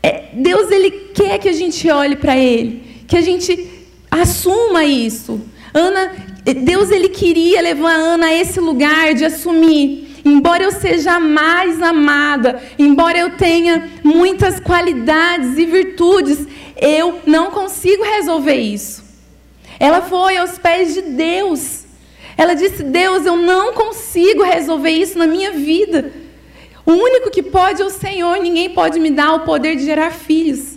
é, 0.00 0.26
Deus 0.32 0.70
ele 0.70 0.92
quer 1.12 1.40
que 1.40 1.48
a 1.48 1.52
gente 1.52 1.90
olhe 1.90 2.14
para 2.14 2.36
Ele, 2.36 3.02
que 3.08 3.16
a 3.16 3.20
gente 3.20 3.68
assuma 4.08 4.84
isso. 4.84 5.40
Ana, 5.74 6.12
Deus 6.44 6.92
ele 6.92 7.08
queria 7.08 7.60
levar 7.60 7.90
a 7.90 8.14
Ana 8.14 8.26
a 8.26 8.34
esse 8.34 8.60
lugar 8.60 9.12
de 9.14 9.24
assumir. 9.24 10.06
Embora 10.24 10.62
eu 10.62 10.70
seja 10.70 11.18
mais 11.18 11.82
amada, 11.82 12.62
embora 12.78 13.18
eu 13.18 13.30
tenha 13.30 13.90
muitas 14.04 14.60
qualidades 14.60 15.58
e 15.58 15.66
virtudes, 15.66 16.46
eu 16.80 17.22
não 17.26 17.50
consigo 17.50 18.04
resolver 18.04 18.54
isso. 18.54 19.05
Ela 19.78 20.02
foi 20.02 20.36
aos 20.36 20.58
pés 20.58 20.94
de 20.94 21.02
Deus. 21.02 21.84
Ela 22.36 22.54
disse: 22.54 22.82
Deus, 22.82 23.24
eu 23.26 23.36
não 23.36 23.72
consigo 23.72 24.42
resolver 24.42 24.90
isso 24.90 25.18
na 25.18 25.26
minha 25.26 25.52
vida. 25.52 26.12
O 26.84 26.92
único 26.92 27.30
que 27.30 27.42
pode 27.42 27.82
é 27.82 27.84
o 27.84 27.90
Senhor, 27.90 28.38
ninguém 28.38 28.70
pode 28.70 29.00
me 29.00 29.10
dar 29.10 29.34
o 29.34 29.40
poder 29.40 29.76
de 29.76 29.84
gerar 29.84 30.12
filhos. 30.12 30.76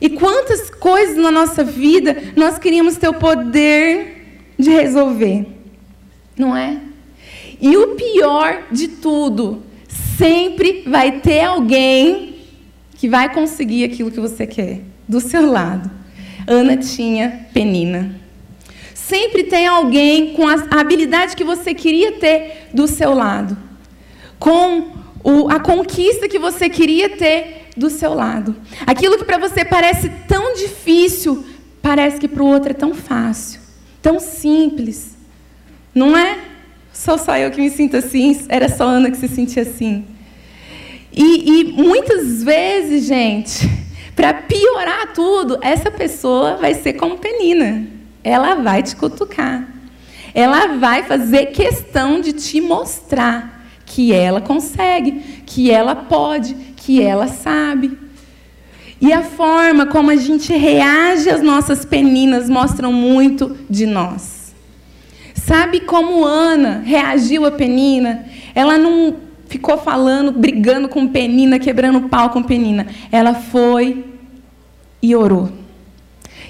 E 0.00 0.08
quantas 0.08 0.70
coisas 0.70 1.16
na 1.16 1.30
nossa 1.30 1.64
vida 1.64 2.16
nós 2.36 2.58
queríamos 2.58 2.96
ter 2.96 3.08
o 3.08 3.14
poder 3.14 4.40
de 4.58 4.70
resolver, 4.70 5.46
não 6.36 6.56
é? 6.56 6.78
E 7.60 7.76
o 7.76 7.88
pior 7.96 8.62
de 8.70 8.88
tudo, 8.88 9.62
sempre 10.16 10.82
vai 10.86 11.20
ter 11.20 11.44
alguém 11.44 12.36
que 12.96 13.08
vai 13.08 13.32
conseguir 13.32 13.84
aquilo 13.84 14.10
que 14.10 14.20
você 14.20 14.46
quer, 14.46 14.80
do 15.08 15.20
seu 15.20 15.50
lado. 15.50 15.90
Ana 16.46 16.76
tinha 16.76 17.46
Penina. 17.52 18.19
Sempre 19.10 19.42
tem 19.42 19.66
alguém 19.66 20.34
com 20.34 20.46
a 20.46 20.54
habilidade 20.70 21.34
que 21.34 21.42
você 21.42 21.74
queria 21.74 22.12
ter 22.12 22.68
do 22.72 22.86
seu 22.86 23.12
lado, 23.12 23.58
com 24.38 24.86
o, 25.24 25.50
a 25.50 25.58
conquista 25.58 26.28
que 26.28 26.38
você 26.38 26.68
queria 26.68 27.08
ter 27.08 27.70
do 27.76 27.90
seu 27.90 28.14
lado. 28.14 28.54
Aquilo 28.86 29.18
que 29.18 29.24
para 29.24 29.36
você 29.36 29.64
parece 29.64 30.08
tão 30.28 30.54
difícil, 30.54 31.44
parece 31.82 32.20
que 32.20 32.28
para 32.28 32.40
o 32.40 32.46
outro 32.46 32.70
é 32.70 32.72
tão 32.72 32.94
fácil, 32.94 33.60
tão 34.00 34.20
simples. 34.20 35.16
Não 35.92 36.16
é? 36.16 36.38
Sou 36.92 37.18
só 37.18 37.36
eu 37.36 37.50
que 37.50 37.60
me 37.60 37.68
sinto 37.68 37.96
assim, 37.96 38.40
era 38.48 38.68
só 38.68 38.84
Ana 38.84 39.10
que 39.10 39.16
se 39.16 39.26
sentia 39.26 39.64
assim. 39.64 40.04
E, 41.12 41.50
e 41.50 41.64
muitas 41.72 42.44
vezes, 42.44 43.06
gente, 43.06 43.68
para 44.14 44.32
piorar 44.34 45.12
tudo, 45.12 45.58
essa 45.62 45.90
pessoa 45.90 46.54
vai 46.58 46.74
ser 46.74 46.92
como 46.92 47.18
Penina 47.18 47.98
ela 48.22 48.54
vai 48.56 48.82
te 48.82 48.96
cutucar. 48.96 49.66
Ela 50.34 50.76
vai 50.78 51.02
fazer 51.02 51.46
questão 51.46 52.20
de 52.20 52.32
te 52.32 52.60
mostrar 52.60 53.66
que 53.84 54.12
ela 54.12 54.40
consegue, 54.40 55.42
que 55.44 55.70
ela 55.70 55.94
pode, 55.96 56.54
que 56.76 57.02
ela 57.02 57.26
sabe. 57.26 57.98
E 59.00 59.12
a 59.12 59.22
forma 59.22 59.86
como 59.86 60.10
a 60.10 60.16
gente 60.16 60.52
reage 60.52 61.28
às 61.30 61.42
nossas 61.42 61.84
peninas 61.84 62.48
mostram 62.48 62.92
muito 62.92 63.56
de 63.68 63.86
nós. 63.86 64.54
Sabe 65.34 65.80
como 65.80 66.24
Ana 66.24 66.82
reagiu 66.84 67.44
a 67.46 67.50
Penina? 67.50 68.26
Ela 68.54 68.76
não 68.78 69.16
ficou 69.48 69.78
falando, 69.78 70.30
brigando 70.30 70.88
com 70.88 71.08
Penina, 71.08 71.58
quebrando 71.58 72.08
pau 72.08 72.30
com 72.30 72.42
Penina. 72.42 72.86
Ela 73.10 73.34
foi 73.34 74.04
e 75.02 75.16
orou. 75.16 75.59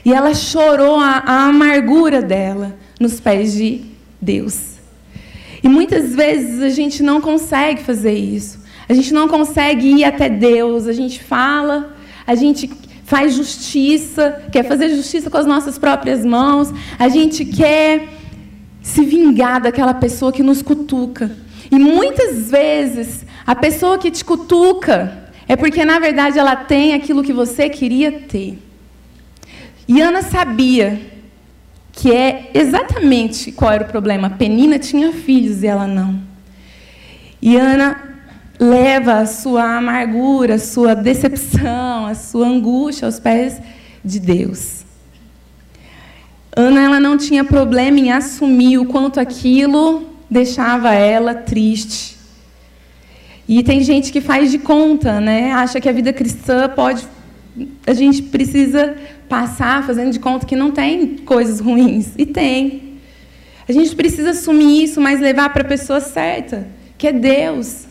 E 0.04 0.12
ela 0.12 0.34
chorou 0.34 0.98
a, 0.98 1.22
a 1.26 1.46
amargura 1.46 2.22
dela 2.22 2.76
nos 2.98 3.20
pés 3.20 3.54
de 3.54 3.82
Deus. 4.20 4.76
E 5.62 5.68
muitas 5.68 6.14
vezes 6.14 6.62
a 6.62 6.70
gente 6.70 7.02
não 7.02 7.20
consegue 7.20 7.82
fazer 7.82 8.14
isso. 8.14 8.60
A 8.88 8.94
gente 8.94 9.12
não 9.12 9.28
consegue 9.28 9.88
ir 9.88 10.04
até 10.04 10.28
Deus. 10.28 10.86
A 10.86 10.92
gente 10.92 11.22
fala, 11.22 11.94
a 12.26 12.34
gente 12.34 12.70
faz 13.04 13.34
justiça, 13.34 14.42
quer 14.50 14.64
fazer 14.64 14.88
justiça 14.90 15.28
com 15.28 15.36
as 15.36 15.46
nossas 15.46 15.78
próprias 15.78 16.24
mãos. 16.24 16.72
A 16.98 17.08
gente 17.08 17.44
quer 17.44 18.08
se 18.82 19.04
vingar 19.04 19.60
daquela 19.60 19.94
pessoa 19.94 20.32
que 20.32 20.42
nos 20.42 20.62
cutuca. 20.62 21.30
E 21.70 21.78
muitas 21.78 22.50
vezes 22.50 23.24
a 23.46 23.54
pessoa 23.54 23.98
que 23.98 24.10
te 24.10 24.24
cutuca 24.24 25.30
é 25.46 25.56
porque 25.56 25.84
na 25.84 25.98
verdade 25.98 26.38
ela 26.38 26.56
tem 26.56 26.94
aquilo 26.94 27.22
que 27.22 27.32
você 27.32 27.68
queria 27.68 28.10
ter. 28.10 28.58
E 29.90 30.00
Ana 30.00 30.22
sabia 30.22 31.00
que 31.90 32.12
é 32.12 32.52
exatamente 32.54 33.50
qual 33.50 33.72
era 33.72 33.82
o 33.82 33.88
problema. 33.88 34.30
Penina 34.30 34.78
tinha 34.78 35.12
filhos 35.12 35.64
e 35.64 35.66
ela 35.66 35.84
não. 35.84 36.22
E 37.42 37.56
Ana 37.56 38.00
leva 38.56 39.14
a 39.14 39.26
sua 39.26 39.78
amargura, 39.78 40.54
a 40.54 40.58
sua 40.60 40.94
decepção, 40.94 42.06
a 42.06 42.14
sua 42.14 42.46
angústia 42.46 43.06
aos 43.06 43.18
pés 43.18 43.60
de 44.04 44.20
Deus. 44.20 44.84
Ana 46.54 46.82
ela 46.82 47.00
não 47.00 47.18
tinha 47.18 47.42
problema 47.42 47.98
em 47.98 48.12
assumir 48.12 48.78
o 48.78 48.84
quanto 48.84 49.18
aquilo 49.18 50.06
deixava 50.30 50.94
ela 50.94 51.34
triste. 51.34 52.16
E 53.48 53.60
tem 53.64 53.82
gente 53.82 54.12
que 54.12 54.20
faz 54.20 54.52
de 54.52 54.58
conta, 54.60 55.20
né? 55.20 55.50
Acha 55.50 55.80
que 55.80 55.88
a 55.88 55.92
vida 55.92 56.12
cristã 56.12 56.68
pode 56.68 57.08
a 57.86 57.92
gente 57.92 58.22
precisa 58.22 58.96
passar 59.28 59.86
fazendo 59.86 60.10
de 60.10 60.18
conta 60.18 60.46
que 60.46 60.56
não 60.56 60.70
tem 60.70 61.16
coisas 61.18 61.60
ruins. 61.60 62.08
E 62.16 62.26
tem. 62.26 62.98
A 63.68 63.72
gente 63.72 63.94
precisa 63.94 64.30
assumir 64.30 64.84
isso, 64.84 65.00
mas 65.00 65.20
levar 65.20 65.52
para 65.52 65.62
a 65.62 65.68
pessoa 65.68 66.00
certa, 66.00 66.66
que 66.98 67.06
é 67.06 67.12
Deus. 67.12 67.86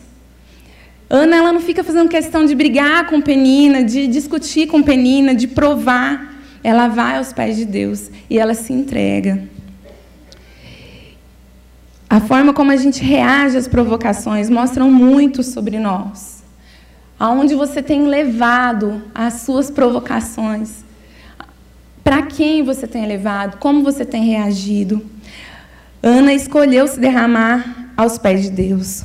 Ana, 1.08 1.36
ela 1.36 1.52
não 1.52 1.60
fica 1.60 1.82
fazendo 1.82 2.08
questão 2.08 2.44
de 2.44 2.54
brigar 2.54 3.06
com 3.06 3.20
Penina, 3.20 3.82
de 3.82 4.06
discutir 4.06 4.66
com 4.68 4.82
Penina, 4.82 5.34
de 5.34 5.48
provar. 5.48 6.38
Ela 6.62 6.86
vai 6.88 7.16
aos 7.16 7.32
pés 7.32 7.56
de 7.56 7.64
Deus 7.64 8.10
e 8.28 8.38
ela 8.38 8.54
se 8.54 8.72
entrega. 8.72 9.42
A 12.08 12.20
forma 12.20 12.52
como 12.52 12.72
a 12.72 12.76
gente 12.76 13.02
reage 13.02 13.56
às 13.56 13.66
provocações 13.66 14.50
mostram 14.50 14.90
muito 14.90 15.42
sobre 15.42 15.78
nós. 15.78 16.39
Aonde 17.20 17.54
você 17.54 17.82
tem 17.82 18.06
levado 18.06 19.02
as 19.14 19.42
suas 19.42 19.70
provocações? 19.70 20.82
Para 22.02 22.22
quem 22.22 22.62
você 22.62 22.86
tem 22.86 23.06
levado? 23.06 23.58
Como 23.58 23.82
você 23.82 24.06
tem 24.06 24.24
reagido? 24.24 25.04
Ana 26.02 26.32
escolheu 26.32 26.88
se 26.88 26.98
derramar 26.98 27.92
aos 27.94 28.16
pés 28.16 28.44
de 28.44 28.50
Deus. 28.50 29.04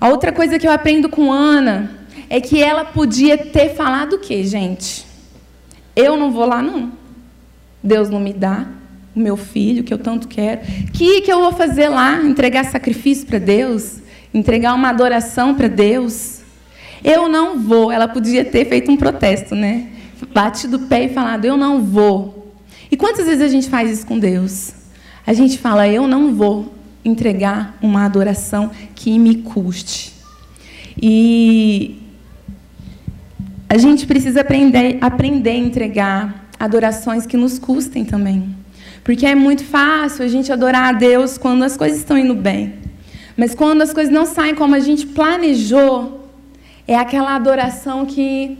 A 0.00 0.08
outra 0.08 0.32
coisa 0.32 0.58
que 0.58 0.66
eu 0.66 0.70
aprendo 0.70 1.10
com 1.10 1.30
Ana 1.30 1.90
é 2.30 2.40
que 2.40 2.62
ela 2.62 2.86
podia 2.86 3.36
ter 3.36 3.74
falado 3.74 4.14
o 4.14 4.18
quê, 4.18 4.42
gente? 4.42 5.06
Eu 5.94 6.16
não 6.16 6.32
vou 6.32 6.46
lá, 6.46 6.62
não. 6.62 6.90
Deus 7.82 8.08
não 8.08 8.18
me 8.18 8.32
dá 8.32 8.66
o 9.14 9.20
meu 9.20 9.36
filho, 9.36 9.84
que 9.84 9.92
eu 9.92 9.98
tanto 9.98 10.26
quero. 10.26 10.62
O 10.88 10.92
que, 10.92 11.20
que 11.20 11.30
eu 11.30 11.40
vou 11.40 11.52
fazer 11.52 11.90
lá? 11.90 12.16
Entregar 12.22 12.64
sacrifício 12.64 13.26
para 13.26 13.38
Deus? 13.38 13.98
Entregar 14.32 14.72
uma 14.72 14.88
adoração 14.88 15.54
para 15.54 15.68
Deus? 15.68 16.35
Eu 17.04 17.28
não 17.28 17.60
vou. 17.60 17.90
Ela 17.90 18.08
podia 18.08 18.44
ter 18.44 18.64
feito 18.66 18.90
um 18.90 18.96
protesto, 18.96 19.54
né? 19.54 19.88
Batido 20.32 20.76
o 20.76 20.80
pé 20.80 21.04
e 21.04 21.08
falado: 21.08 21.44
Eu 21.44 21.56
não 21.56 21.82
vou. 21.82 22.36
E 22.90 22.96
quantas 22.96 23.26
vezes 23.26 23.42
a 23.42 23.48
gente 23.48 23.68
faz 23.68 23.90
isso 23.90 24.06
com 24.06 24.18
Deus? 24.18 24.72
A 25.26 25.32
gente 25.32 25.58
fala, 25.58 25.88
eu 25.88 26.06
não 26.06 26.34
vou 26.34 26.72
entregar 27.04 27.76
uma 27.82 28.04
adoração 28.04 28.70
que 28.94 29.18
me 29.18 29.36
custe. 29.42 30.12
E 31.00 32.00
a 33.68 33.76
gente 33.76 34.06
precisa 34.06 34.42
aprender, 34.42 34.98
aprender 35.00 35.50
a 35.50 35.56
entregar 35.56 36.48
adorações 36.58 37.26
que 37.26 37.36
nos 37.36 37.58
custem 37.58 38.04
também. 38.04 38.54
Porque 39.02 39.26
é 39.26 39.34
muito 39.34 39.64
fácil 39.64 40.24
a 40.24 40.28
gente 40.28 40.52
adorar 40.52 40.94
a 40.94 40.98
Deus 40.98 41.36
quando 41.36 41.64
as 41.64 41.76
coisas 41.76 41.98
estão 41.98 42.16
indo 42.16 42.34
bem. 42.34 42.74
Mas 43.36 43.54
quando 43.54 43.82
as 43.82 43.92
coisas 43.92 44.12
não 44.12 44.24
saem 44.24 44.54
como 44.54 44.74
a 44.74 44.80
gente 44.80 45.06
planejou, 45.06 46.15
é 46.86 46.96
aquela 46.96 47.34
adoração 47.34 48.06
que 48.06 48.56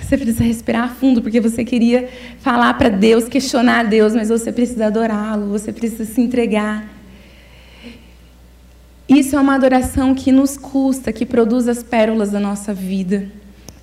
você 0.00 0.18
precisa 0.18 0.44
respirar 0.44 0.94
fundo, 0.94 1.22
porque 1.22 1.40
você 1.40 1.64
queria 1.64 2.08
falar 2.40 2.74
para 2.74 2.90
Deus, 2.90 3.28
questionar 3.28 3.84
Deus, 3.84 4.14
mas 4.14 4.28
você 4.28 4.52
precisa 4.52 4.86
adorá-lo, 4.86 5.48
você 5.48 5.72
precisa 5.72 6.04
se 6.04 6.20
entregar. 6.20 6.84
Isso 9.08 9.36
é 9.36 9.40
uma 9.40 9.54
adoração 9.54 10.14
que 10.14 10.30
nos 10.30 10.56
custa, 10.56 11.12
que 11.12 11.24
produz 11.24 11.68
as 11.68 11.82
pérolas 11.82 12.30
da 12.30 12.40
nossa 12.40 12.74
vida. 12.74 13.28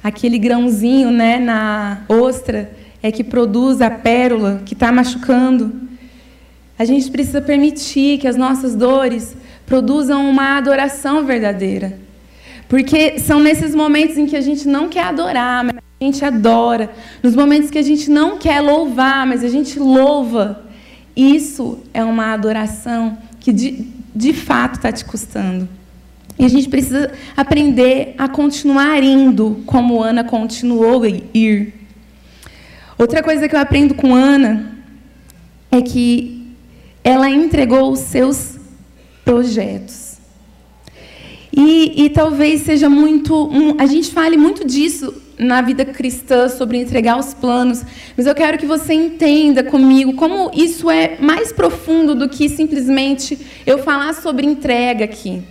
Aquele 0.04 0.38
grãozinho 0.38 1.12
né, 1.12 1.40
na 1.40 2.04
ostra 2.08 2.72
é 3.04 3.12
que 3.12 3.24
produz 3.24 3.82
a 3.82 3.90
pérola 3.90 4.62
que 4.66 4.74
está 4.74 4.92
machucando. 4.92 5.74
A 6.78 6.86
gente 6.86 7.10
precisa 7.12 7.42
permitir 7.42 8.20
que 8.20 8.28
as 8.28 8.36
nossas 8.36 8.76
dores 8.76 9.36
produzam 9.66 10.28
uma 10.30 10.58
adoração 10.58 11.26
verdadeira. 11.26 11.98
Porque 12.72 13.20
são 13.20 13.42
nesses 13.42 13.76
momentos 13.76 14.18
em 14.18 14.26
que 14.26 14.38
a 14.38 14.40
gente 14.40 14.66
não 14.66 14.88
quer 14.88 15.04
adorar, 15.04 15.62
mas 15.62 15.76
a 15.76 16.06
gente 16.06 16.24
adora. 16.24 16.90
Nos 17.22 17.36
momentos 17.36 17.70
que 17.70 17.78
a 17.78 17.82
gente 17.82 18.10
não 18.10 18.38
quer 18.38 18.62
louvar, 18.62 19.28
mas 19.28 19.44
a 19.44 19.50
gente 19.50 19.78
louva. 19.78 20.64
Isso 21.14 21.80
é 21.94 22.02
uma 22.02 22.32
adoração 22.32 23.18
que 23.42 23.52
de, 23.52 23.90
de 24.16 24.32
fato 24.32 24.76
está 24.76 24.90
te 24.90 25.04
custando. 25.04 25.68
E 26.40 26.46
a 26.46 26.48
gente 26.48 26.70
precisa 26.70 27.12
aprender 27.36 28.16
a 28.18 28.30
continuar 28.30 29.04
indo 29.04 29.62
como 29.66 30.02
Ana 30.02 30.24
continuou 30.24 31.04
a 31.04 31.10
ir. 31.10 31.74
Outra 32.98 33.22
coisa 33.22 33.50
que 33.50 33.56
eu 33.58 33.60
aprendo 33.60 33.96
com 33.96 34.16
Ana 34.16 34.78
é 35.70 35.82
que 35.82 36.56
ela 37.04 37.30
entregou 37.30 37.92
os 37.92 38.00
seus 38.00 38.58
projetos. 39.26 40.01
E, 41.54 42.06
e 42.06 42.10
talvez 42.10 42.62
seja 42.62 42.90
muito. 42.90 43.36
Um, 43.36 43.76
a 43.80 43.86
gente 43.86 44.12
fale 44.12 44.38
muito 44.38 44.66
disso 44.66 45.14
na 45.38 45.62
vida 45.62 45.84
cristã 45.84 46.48
sobre 46.48 46.78
entregar 46.78 47.18
os 47.18 47.34
planos, 47.34 47.84
mas 48.16 48.28
eu 48.28 48.36
quero 48.36 48.60
que 48.60 48.66
você 48.66 48.94
entenda 48.94 49.64
comigo 49.64 50.14
como 50.14 50.52
isso 50.54 50.90
é 50.90 51.18
mais 51.20 51.52
profundo 51.52 52.14
do 52.14 52.30
que 52.30 52.48
simplesmente 52.48 53.38
eu 53.66 53.80
falar 53.80 54.14
sobre 54.14 54.46
entrega 54.46 55.04
aqui. 55.06 55.42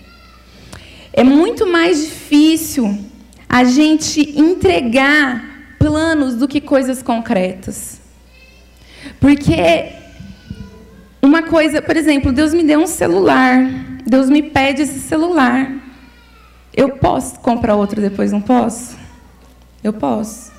É 1.13 1.25
muito 1.25 1.67
mais 1.67 2.05
difícil 2.05 2.99
a 3.49 3.65
gente 3.65 4.39
entregar 4.39 5.75
planos 5.77 6.37
do 6.37 6.47
que 6.47 6.61
coisas 6.61 7.03
concretas. 7.03 8.01
Porque 9.19 9.93
uma 11.21 11.43
coisa, 11.43 11.83
por 11.83 11.97
exemplo, 11.97 12.33
Deus 12.33 12.55
me 12.55 12.63
deu 12.63 12.81
um 12.81 12.87
celular, 12.87 13.59
Deus 14.07 14.31
me 14.31 14.43
pede 14.43 14.83
esse 14.83 15.01
celular. 15.01 15.80
Eu 16.75 16.91
posso 16.91 17.39
comprar 17.41 17.75
outro 17.75 18.01
depois, 18.01 18.33
não 18.33 18.41
posso? 18.41 18.97
Eu 19.83 19.93
posso. 19.93 20.53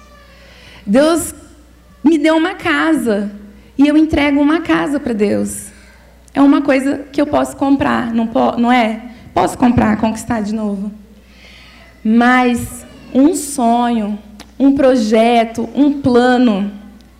Deus 0.85 1.33
me 2.03 2.17
deu 2.17 2.35
uma 2.35 2.55
casa 2.55 3.31
e 3.77 3.87
eu 3.87 3.95
entrego 3.95 4.39
uma 4.39 4.61
casa 4.61 4.99
para 4.99 5.13
Deus. 5.13 5.67
É 6.33 6.41
uma 6.41 6.61
coisa 6.61 7.05
que 7.11 7.21
eu 7.21 7.27
posso 7.27 7.55
comprar, 7.55 8.13
não, 8.13 8.27
po 8.27 8.57
não 8.57 8.71
é? 8.71 9.11
Posso 9.33 9.57
comprar, 9.57 9.97
conquistar 9.97 10.41
de 10.41 10.53
novo. 10.53 10.91
Mas 12.03 12.85
um 13.13 13.35
sonho, 13.35 14.17
um 14.57 14.73
projeto, 14.73 15.69
um 15.75 16.01
plano, 16.01 16.71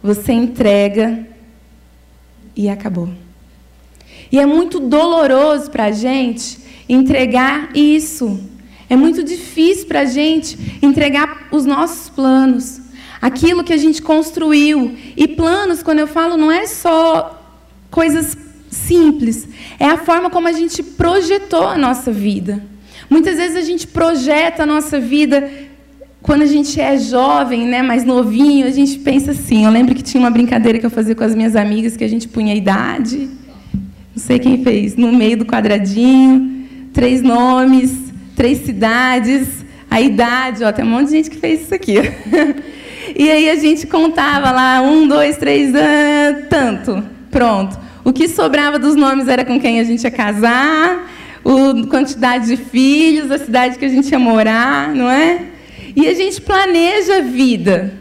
você 0.01 0.33
entrega 0.33 1.25
e 2.55 2.69
acabou. 2.69 3.09
E 4.31 4.39
é 4.39 4.45
muito 4.45 4.79
doloroso 4.79 5.69
para 5.69 5.85
a 5.85 5.91
gente 5.91 6.59
entregar 6.87 7.75
isso. 7.75 8.39
É 8.91 8.95
muito 8.97 9.23
difícil 9.23 9.87
para 9.87 10.01
a 10.01 10.05
gente 10.05 10.57
entregar 10.81 11.47
os 11.49 11.65
nossos 11.65 12.09
planos, 12.09 12.81
aquilo 13.21 13.63
que 13.63 13.71
a 13.71 13.77
gente 13.77 14.01
construiu. 14.01 14.97
E 15.15 15.29
planos, 15.29 15.81
quando 15.81 15.99
eu 15.99 16.07
falo, 16.07 16.35
não 16.35 16.51
é 16.51 16.67
só 16.67 17.41
coisas 17.89 18.37
simples, 18.69 19.47
é 19.79 19.85
a 19.85 19.97
forma 19.97 20.29
como 20.29 20.49
a 20.49 20.51
gente 20.51 20.83
projetou 20.83 21.67
a 21.67 21.77
nossa 21.77 22.11
vida. 22.11 22.61
Muitas 23.09 23.37
vezes 23.37 23.55
a 23.55 23.61
gente 23.61 23.87
projeta 23.87 24.63
a 24.63 24.65
nossa 24.65 24.99
vida 24.99 25.49
quando 26.21 26.41
a 26.41 26.45
gente 26.45 26.77
é 26.81 26.97
jovem, 26.97 27.65
né, 27.65 27.81
mais 27.81 28.03
novinho, 28.03 28.67
a 28.67 28.71
gente 28.71 28.99
pensa 28.99 29.31
assim. 29.31 29.63
Eu 29.63 29.71
lembro 29.71 29.95
que 29.95 30.03
tinha 30.03 30.19
uma 30.19 30.29
brincadeira 30.29 30.79
que 30.79 30.85
eu 30.85 30.91
fazia 30.91 31.15
com 31.15 31.23
as 31.23 31.33
minhas 31.33 31.55
amigas 31.55 31.95
que 31.95 32.03
a 32.03 32.09
gente 32.09 32.27
punha 32.27 32.51
a 32.51 32.57
idade, 32.57 33.29
não 34.13 34.21
sei 34.21 34.37
quem 34.37 34.61
fez, 34.61 34.97
no 34.97 35.13
meio 35.13 35.37
do 35.37 35.45
quadradinho, 35.45 36.67
três 36.91 37.21
nomes, 37.21 38.10
três 38.41 38.65
cidades, 38.65 39.63
a 39.87 40.01
idade, 40.01 40.63
ó, 40.63 40.71
tem 40.71 40.83
um 40.83 40.87
monte 40.87 41.09
de 41.09 41.11
gente 41.11 41.29
que 41.29 41.37
fez 41.37 41.61
isso 41.61 41.75
aqui. 41.75 41.93
e 43.15 43.29
aí 43.29 43.47
a 43.51 43.55
gente 43.55 43.85
contava 43.85 44.49
lá, 44.49 44.81
um, 44.81 45.07
dois, 45.07 45.37
três, 45.37 45.71
ah, 45.75 46.41
tanto. 46.49 47.03
Pronto. 47.29 47.77
O 48.03 48.11
que 48.11 48.27
sobrava 48.27 48.79
dos 48.79 48.95
nomes 48.95 49.27
era 49.27 49.45
com 49.45 49.59
quem 49.59 49.79
a 49.79 49.83
gente 49.83 50.03
ia 50.03 50.09
casar, 50.09 51.07
a 51.45 51.87
quantidade 51.87 52.47
de 52.47 52.57
filhos, 52.57 53.29
a 53.29 53.37
cidade 53.37 53.77
que 53.77 53.85
a 53.85 53.89
gente 53.89 54.09
ia 54.09 54.17
morar, 54.17 54.89
não 54.89 55.07
é? 55.07 55.41
E 55.95 56.07
a 56.07 56.13
gente 56.15 56.41
planeja 56.41 57.17
a 57.17 57.21
vida 57.21 57.93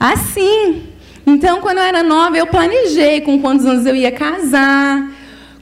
assim. 0.00 0.82
Então, 1.24 1.60
quando 1.60 1.78
eu 1.78 1.84
era 1.84 2.02
nova, 2.02 2.36
eu 2.36 2.48
planejei 2.48 3.20
com 3.20 3.40
quantos 3.40 3.64
anos 3.64 3.86
eu 3.86 3.94
ia 3.94 4.10
casar, 4.10 5.12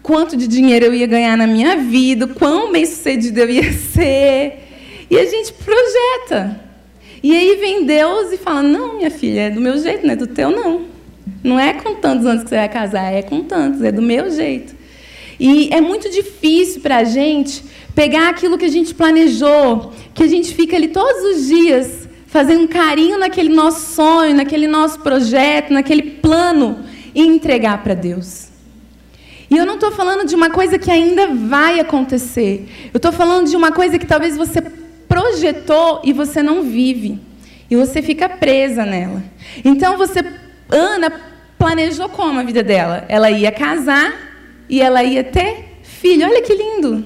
quanto 0.05 0.37
de 0.37 0.47
dinheiro 0.47 0.85
eu 0.85 0.95
ia 0.95 1.07
ganhar 1.07 1.35
na 1.35 1.47
minha 1.47 1.79
vida, 1.79 2.27
quão 2.27 2.71
bem 2.71 2.85
sucedido 2.85 3.41
eu 3.41 3.49
ia 3.49 3.73
ser. 3.73 4.61
E 5.11 5.19
a 5.19 5.25
gente 5.25 5.53
projeta. 5.55 6.61
E 7.23 7.35
aí 7.35 7.57
vem 7.57 7.87
Deus 7.87 8.31
e 8.31 8.37
fala: 8.37 8.63
Não, 8.63 8.99
minha 8.99 9.11
filha, 9.11 9.41
é 9.41 9.51
do 9.51 9.61
meu 9.61 9.79
jeito, 9.79 10.07
não 10.07 10.13
é 10.13 10.17
do 10.17 10.27
teu, 10.27 10.51
não. 10.51 10.83
Não 11.43 11.59
é 11.59 11.73
com 11.73 11.95
tantos 11.95 12.27
anos 12.27 12.43
que 12.43 12.51
você 12.51 12.57
vai 12.57 12.69
casar, 12.69 13.13
é 13.13 13.23
com 13.23 13.43
tantos, 13.43 13.83
é 13.83 13.91
do 13.91 14.03
meu 14.03 14.31
jeito. 14.31 14.75
E 15.41 15.71
é 15.73 15.81
muito 15.81 16.11
difícil 16.11 16.83
para 16.83 16.99
a 16.99 17.05
gente 17.05 17.65
pegar 17.95 18.29
aquilo 18.29 18.59
que 18.59 18.65
a 18.67 18.71
gente 18.71 18.95
planejou, 18.95 19.91
que 20.13 20.23
a 20.23 20.27
gente 20.27 20.55
fica 20.55 20.77
ali 20.77 20.89
todos 20.89 21.37
os 21.37 21.49
dias 21.49 22.09
fazendo 22.27 22.69
carinho 22.69 23.19
naquele 23.19 23.49
nosso 23.49 23.95
sonho, 23.95 24.35
naquele 24.35 24.67
nosso 24.67 25.01
projeto, 25.01 25.73
naquele 25.73 26.03
plano 26.03 26.81
e 27.15 27.23
entregar 27.23 27.83
para 27.83 27.95
Deus. 27.95 28.54
E 29.51 29.57
eu 29.57 29.67
não 29.67 29.75
estou 29.75 29.91
falando 29.91 30.27
de 30.27 30.35
uma 30.35 30.51
coisa 30.51 30.79
que 30.79 30.91
ainda 30.91 31.29
vai 31.29 31.81
acontecer. 31.81 32.69
Eu 32.93 32.99
estou 32.99 33.13
falando 33.13 33.49
de 33.49 33.57
uma 33.57 33.73
coisa 33.73 33.99
que 33.99 34.07
talvez 34.07 34.37
você 34.37 34.61
projetou 35.09 36.01
e 36.05 36.13
você 36.13 36.43
não 36.43 36.63
vive. 36.63 37.21
E 37.71 37.77
você 37.77 38.03
fica 38.03 38.29
presa 38.29 38.85
nela. 38.85 39.23
Então 39.65 39.97
você, 39.97 40.21
Ana, 40.69 41.13
planejou 41.59 42.09
como 42.09 42.41
a 42.41 42.43
vida 42.43 42.63
dela? 42.63 43.05
Ela 43.09 43.31
ia 43.31 43.51
casar 43.51 44.13
e 44.69 44.81
ela 44.81 45.03
ia 45.03 45.25
ter 45.25 45.79
filho. 45.83 46.27
Olha 46.27 46.43
que 46.43 46.55
lindo! 46.55 47.05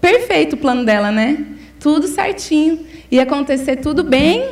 Perfeito 0.00 0.54
o 0.54 0.56
plano 0.56 0.84
dela, 0.84 1.10
né? 1.12 1.44
Tudo 1.78 2.06
certinho. 2.06 2.80
Ia 3.10 3.24
acontecer 3.24 3.76
tudo 3.76 4.02
bem 4.02 4.48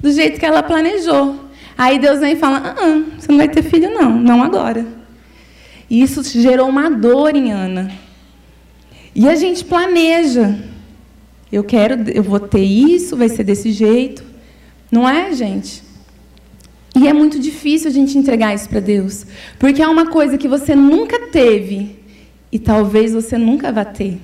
do 0.00 0.12
jeito 0.12 0.38
que 0.38 0.46
ela 0.46 0.62
planejou. 0.62 1.40
Aí 1.76 1.98
Deus 1.98 2.20
vem 2.20 2.34
e 2.34 2.36
fala: 2.36 2.62
ah, 2.64 2.74
ah, 2.78 3.02
você 3.18 3.30
não 3.30 3.38
vai 3.38 3.48
ter 3.48 3.62
filho, 3.62 3.92
não, 3.92 4.10
não 4.10 4.42
agora. 4.42 4.86
E 5.88 6.02
isso 6.02 6.22
gerou 6.22 6.68
uma 6.68 6.90
dor 6.90 7.34
em 7.34 7.52
Ana. 7.52 7.92
E 9.14 9.28
a 9.28 9.34
gente 9.34 9.64
planeja. 9.64 10.58
Eu 11.52 11.62
quero, 11.62 12.10
eu 12.10 12.22
vou 12.22 12.40
ter 12.40 12.64
isso, 12.64 13.16
vai 13.16 13.28
ser 13.28 13.44
desse 13.44 13.70
jeito. 13.70 14.24
Não 14.90 15.08
é, 15.08 15.32
gente? 15.32 15.82
E 16.96 17.08
é 17.08 17.12
muito 17.12 17.38
difícil 17.38 17.88
a 17.90 17.92
gente 17.92 18.16
entregar 18.16 18.54
isso 18.54 18.68
para 18.68 18.80
Deus, 18.80 19.26
porque 19.58 19.82
é 19.82 19.88
uma 19.88 20.06
coisa 20.06 20.38
que 20.38 20.46
você 20.46 20.76
nunca 20.76 21.26
teve 21.26 21.98
e 22.52 22.58
talvez 22.58 23.12
você 23.12 23.36
nunca 23.36 23.72
vá 23.72 23.84
ter. 23.84 24.20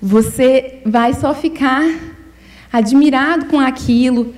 Você 0.00 0.80
vai 0.84 1.12
só 1.12 1.34
ficar 1.34 1.84
admirado 2.72 3.46
com 3.46 3.60
aquilo 3.60 4.34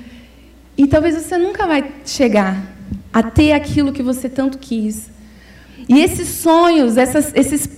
e 0.76 0.86
talvez 0.86 1.14
você 1.14 1.38
nunca 1.38 1.66
vai 1.66 1.92
chegar 2.04 2.76
a 3.12 3.22
ter 3.22 3.52
aquilo 3.52 3.92
que 3.92 4.02
você 4.02 4.28
tanto 4.28 4.58
quis. 4.58 5.10
E 5.88 6.00
esses 6.00 6.28
sonhos, 6.28 6.96
essas, 6.96 7.32
esses 7.34 7.68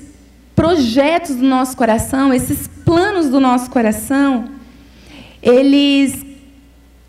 projetos 0.55 1.37
do 1.37 1.45
nosso 1.45 1.77
coração, 1.77 2.33
esses 2.33 2.69
planos 2.85 3.29
do 3.29 3.41
nosso 3.41 3.71
coração, 3.71 4.51
eles, 5.43 6.25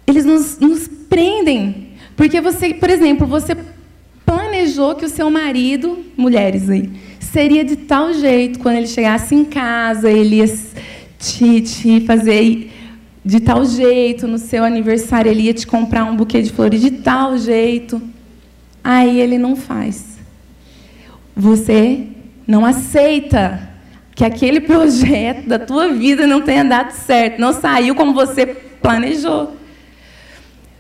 eles 0.08 0.26
nos, 0.26 0.58
nos 0.60 0.88
prendem. 1.10 1.90
Porque 2.16 2.40
você, 2.40 2.74
por 2.74 2.90
exemplo, 2.90 3.28
você 3.28 3.56
planejou 4.26 4.96
que 4.96 5.06
o 5.06 5.10
seu 5.10 5.30
marido, 5.30 6.00
mulheres 6.16 6.70
aí, 6.70 6.90
seria 7.20 7.64
de 7.64 7.76
tal 7.76 8.14
jeito, 8.14 8.60
quando 8.60 8.78
ele 8.78 8.88
chegasse 8.88 9.36
em 9.36 9.44
casa, 9.44 10.10
ele 10.10 10.38
ia 10.38 10.48
te, 11.18 11.62
te 11.62 12.02
fazer 12.02 12.72
de 13.24 13.40
tal 13.40 13.64
jeito, 13.66 14.28
no 14.28 14.38
seu 14.38 14.64
aniversário 14.64 15.30
ele 15.30 15.44
ia 15.44 15.54
te 15.54 15.68
comprar 15.68 16.06
um 16.06 16.16
buquê 16.16 16.42
de 16.42 16.52
flores 16.52 16.82
de 16.82 16.92
tal 16.92 17.38
jeito. 17.38 18.02
Aí 18.84 19.20
ele 19.20 19.38
não 19.38 19.56
faz. 19.56 20.11
Você 21.42 22.06
não 22.46 22.64
aceita 22.64 23.68
que 24.14 24.24
aquele 24.24 24.62
projeto 24.62 25.50
da 25.50 25.58
tua 25.58 25.88
vida 25.88 26.28
não 26.28 26.40
tenha 26.40 26.64
dado 26.64 26.92
certo, 26.92 27.40
não 27.40 27.52
saiu 27.52 27.96
como 27.96 28.14
você 28.14 28.46
planejou. 28.46 29.58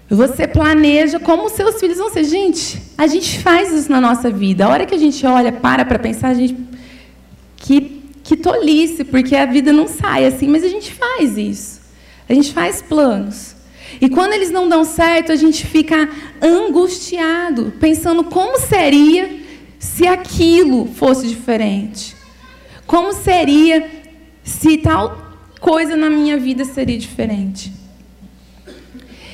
Você 0.07 0.47
planeja 0.47 1.19
como 1.19 1.45
os 1.45 1.53
seus 1.53 1.79
filhos 1.79 1.97
vão 1.97 2.11
ser. 2.11 2.25
Gente, 2.25 2.79
a 2.95 3.07
gente 3.07 3.39
faz 3.39 3.73
isso 3.73 3.91
na 3.91 3.99
nossa 3.99 4.29
vida. 4.29 4.63
A 4.63 4.69
hora 4.69 4.85
que 4.85 4.93
a 4.93 4.99
gente 4.99 5.25
olha, 5.25 5.51
para 5.51 5.83
para 5.83 5.97
pensar, 5.97 6.27
a 6.27 6.35
gente. 6.35 6.55
Que, 7.57 8.03
que 8.23 8.37
tolice, 8.37 9.03
porque 9.03 9.35
a 9.35 9.47
vida 9.47 9.73
não 9.73 9.87
sai 9.87 10.27
assim, 10.27 10.47
mas 10.47 10.63
a 10.63 10.67
gente 10.67 10.93
faz 10.93 11.39
isso. 11.39 11.81
A 12.29 12.35
gente 12.35 12.53
faz 12.53 12.83
planos. 12.83 13.55
E 13.99 14.07
quando 14.07 14.33
eles 14.33 14.51
não 14.51 14.69
dão 14.69 14.85
certo, 14.85 15.31
a 15.31 15.35
gente 15.35 15.65
fica 15.65 16.07
angustiado, 16.39 17.73
pensando 17.79 18.23
como 18.23 18.59
seria 18.59 19.40
se 19.81 20.05
aquilo 20.05 20.85
fosse 20.85 21.27
diferente. 21.27 22.15
Como 22.85 23.13
seria 23.13 23.89
se 24.43 24.77
tal 24.77 25.17
coisa 25.59 25.97
na 25.97 26.07
minha 26.07 26.37
vida 26.37 26.63
seria 26.63 26.99
diferente? 26.99 27.73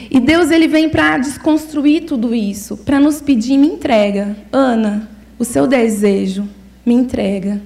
E 0.10 0.22
Deus 0.22 0.50
ele 0.50 0.70
vem 0.70 0.88
para 0.88 1.18
desconstruir 1.18 2.06
tudo 2.06 2.34
isso, 2.34 2.78
para 2.78 2.98
nos 2.98 3.20
pedir 3.20 3.58
me 3.58 3.68
entrega, 3.68 4.38
Ana, 4.50 5.12
o 5.38 5.44
seu 5.44 5.68
desejo, 5.68 6.48
me 6.86 6.94
entrega. 6.94 7.62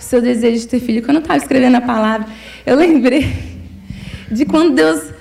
O 0.00 0.02
seu 0.02 0.22
desejo 0.22 0.60
de 0.60 0.68
ter 0.68 0.80
filho. 0.80 1.02
Quando 1.02 1.18
eu 1.18 1.22
estava 1.22 1.38
escrevendo 1.38 1.76
a 1.76 1.82
palavra, 1.82 2.26
eu 2.64 2.76
lembrei 2.76 3.30
de 4.32 4.46
quando 4.46 4.74
Deus 4.74 5.12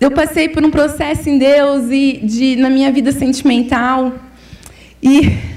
eu 0.00 0.12
passei 0.12 0.48
por 0.48 0.64
um 0.64 0.70
processo 0.70 1.28
em 1.28 1.36
Deus 1.36 1.90
e 1.90 2.20
de 2.22 2.54
na 2.54 2.70
minha 2.70 2.92
vida 2.92 3.10
sentimental. 3.10 4.14
E 5.02 5.55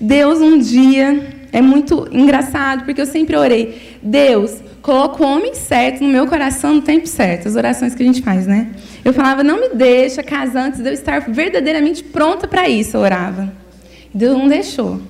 Deus 0.00 0.40
um 0.40 0.58
dia 0.58 1.26
é 1.52 1.62
muito 1.62 2.06
engraçado, 2.12 2.84
porque 2.84 3.00
eu 3.00 3.06
sempre 3.06 3.36
orei, 3.36 3.96
Deus, 4.02 4.56
coloca 4.82 5.22
o 5.22 5.26
homem 5.26 5.54
certo 5.54 6.02
no 6.02 6.08
meu 6.08 6.26
coração 6.26 6.74
no 6.74 6.82
tempo 6.82 7.06
certo, 7.06 7.48
as 7.48 7.56
orações 7.56 7.94
que 7.94 8.02
a 8.02 8.06
gente 8.06 8.22
faz, 8.22 8.46
né? 8.46 8.68
Eu 9.04 9.14
falava, 9.14 9.42
não 9.42 9.58
me 9.58 9.70
deixa 9.70 10.22
casar 10.22 10.66
antes 10.66 10.80
de 10.80 10.88
eu 10.88 10.92
estar 10.92 11.20
verdadeiramente 11.30 12.04
pronta 12.04 12.46
para 12.46 12.68
isso, 12.68 12.96
eu 12.96 13.00
orava. 13.00 13.52
Deus 14.12 14.36
não 14.36 14.48
deixou. 14.48 15.00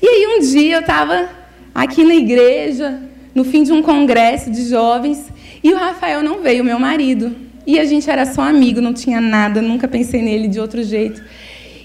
E 0.00 0.06
aí 0.06 0.26
um 0.26 0.40
dia 0.40 0.76
eu 0.76 0.80
estava 0.80 1.28
aqui 1.74 2.04
na 2.04 2.14
igreja, 2.14 3.00
no 3.34 3.44
fim 3.44 3.62
de 3.62 3.72
um 3.72 3.82
congresso 3.82 4.50
de 4.50 4.68
jovens, 4.68 5.26
e 5.62 5.72
o 5.72 5.76
Rafael 5.76 6.22
não 6.22 6.40
veio, 6.40 6.64
meu 6.64 6.78
marido. 6.78 7.34
E 7.66 7.80
a 7.80 7.84
gente 7.84 8.08
era 8.08 8.24
só 8.24 8.42
amigo, 8.42 8.80
não 8.80 8.94
tinha 8.94 9.20
nada, 9.20 9.60
nunca 9.60 9.88
pensei 9.88 10.22
nele 10.22 10.46
de 10.46 10.60
outro 10.60 10.84
jeito. 10.84 11.20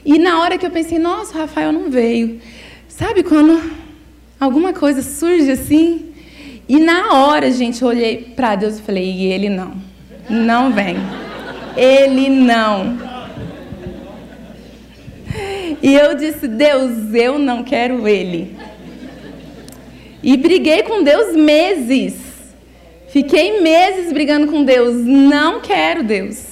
E 0.06 0.18
na 0.18 0.42
hora 0.42 0.58
que 0.58 0.66
eu 0.66 0.72
pensei, 0.72 0.98
nossa, 0.98 1.36
o 1.36 1.42
Rafael 1.42 1.72
não 1.72 1.90
veio. 1.90 2.40
Sabe 2.88 3.24
quando 3.24 3.62
alguma 4.40 4.74
coisa 4.74 5.02
surge 5.02 5.52
assim? 5.52 6.14
E 6.68 6.80
na 6.80 7.14
hora, 7.14 7.52
gente, 7.52 7.82
eu 7.82 7.88
olhei 7.88 8.18
para 8.36 8.56
Deus 8.56 8.80
e 8.80 8.82
falei, 8.82 9.12
e 9.12 9.26
ele 9.26 9.50
não. 9.50 9.74
Não 10.30 10.72
vem. 10.72 10.98
Ele 11.76 12.30
não. 12.30 12.98
E 15.82 15.94
eu 15.94 16.16
disse: 16.16 16.48
Deus, 16.48 17.14
eu 17.14 17.40
não 17.40 17.64
quero 17.64 18.08
ele. 18.08 18.56
E 20.22 20.38
briguei 20.38 20.84
com 20.84 21.04
Deus 21.04 21.36
meses. 21.36 22.16
Fiquei 23.10 23.60
meses 23.62 24.14
brigando 24.14 24.48
com 24.48 24.64
Deus. 24.64 24.96
Não 25.04 25.60
quero 25.60 26.04
Deus. 26.04 26.51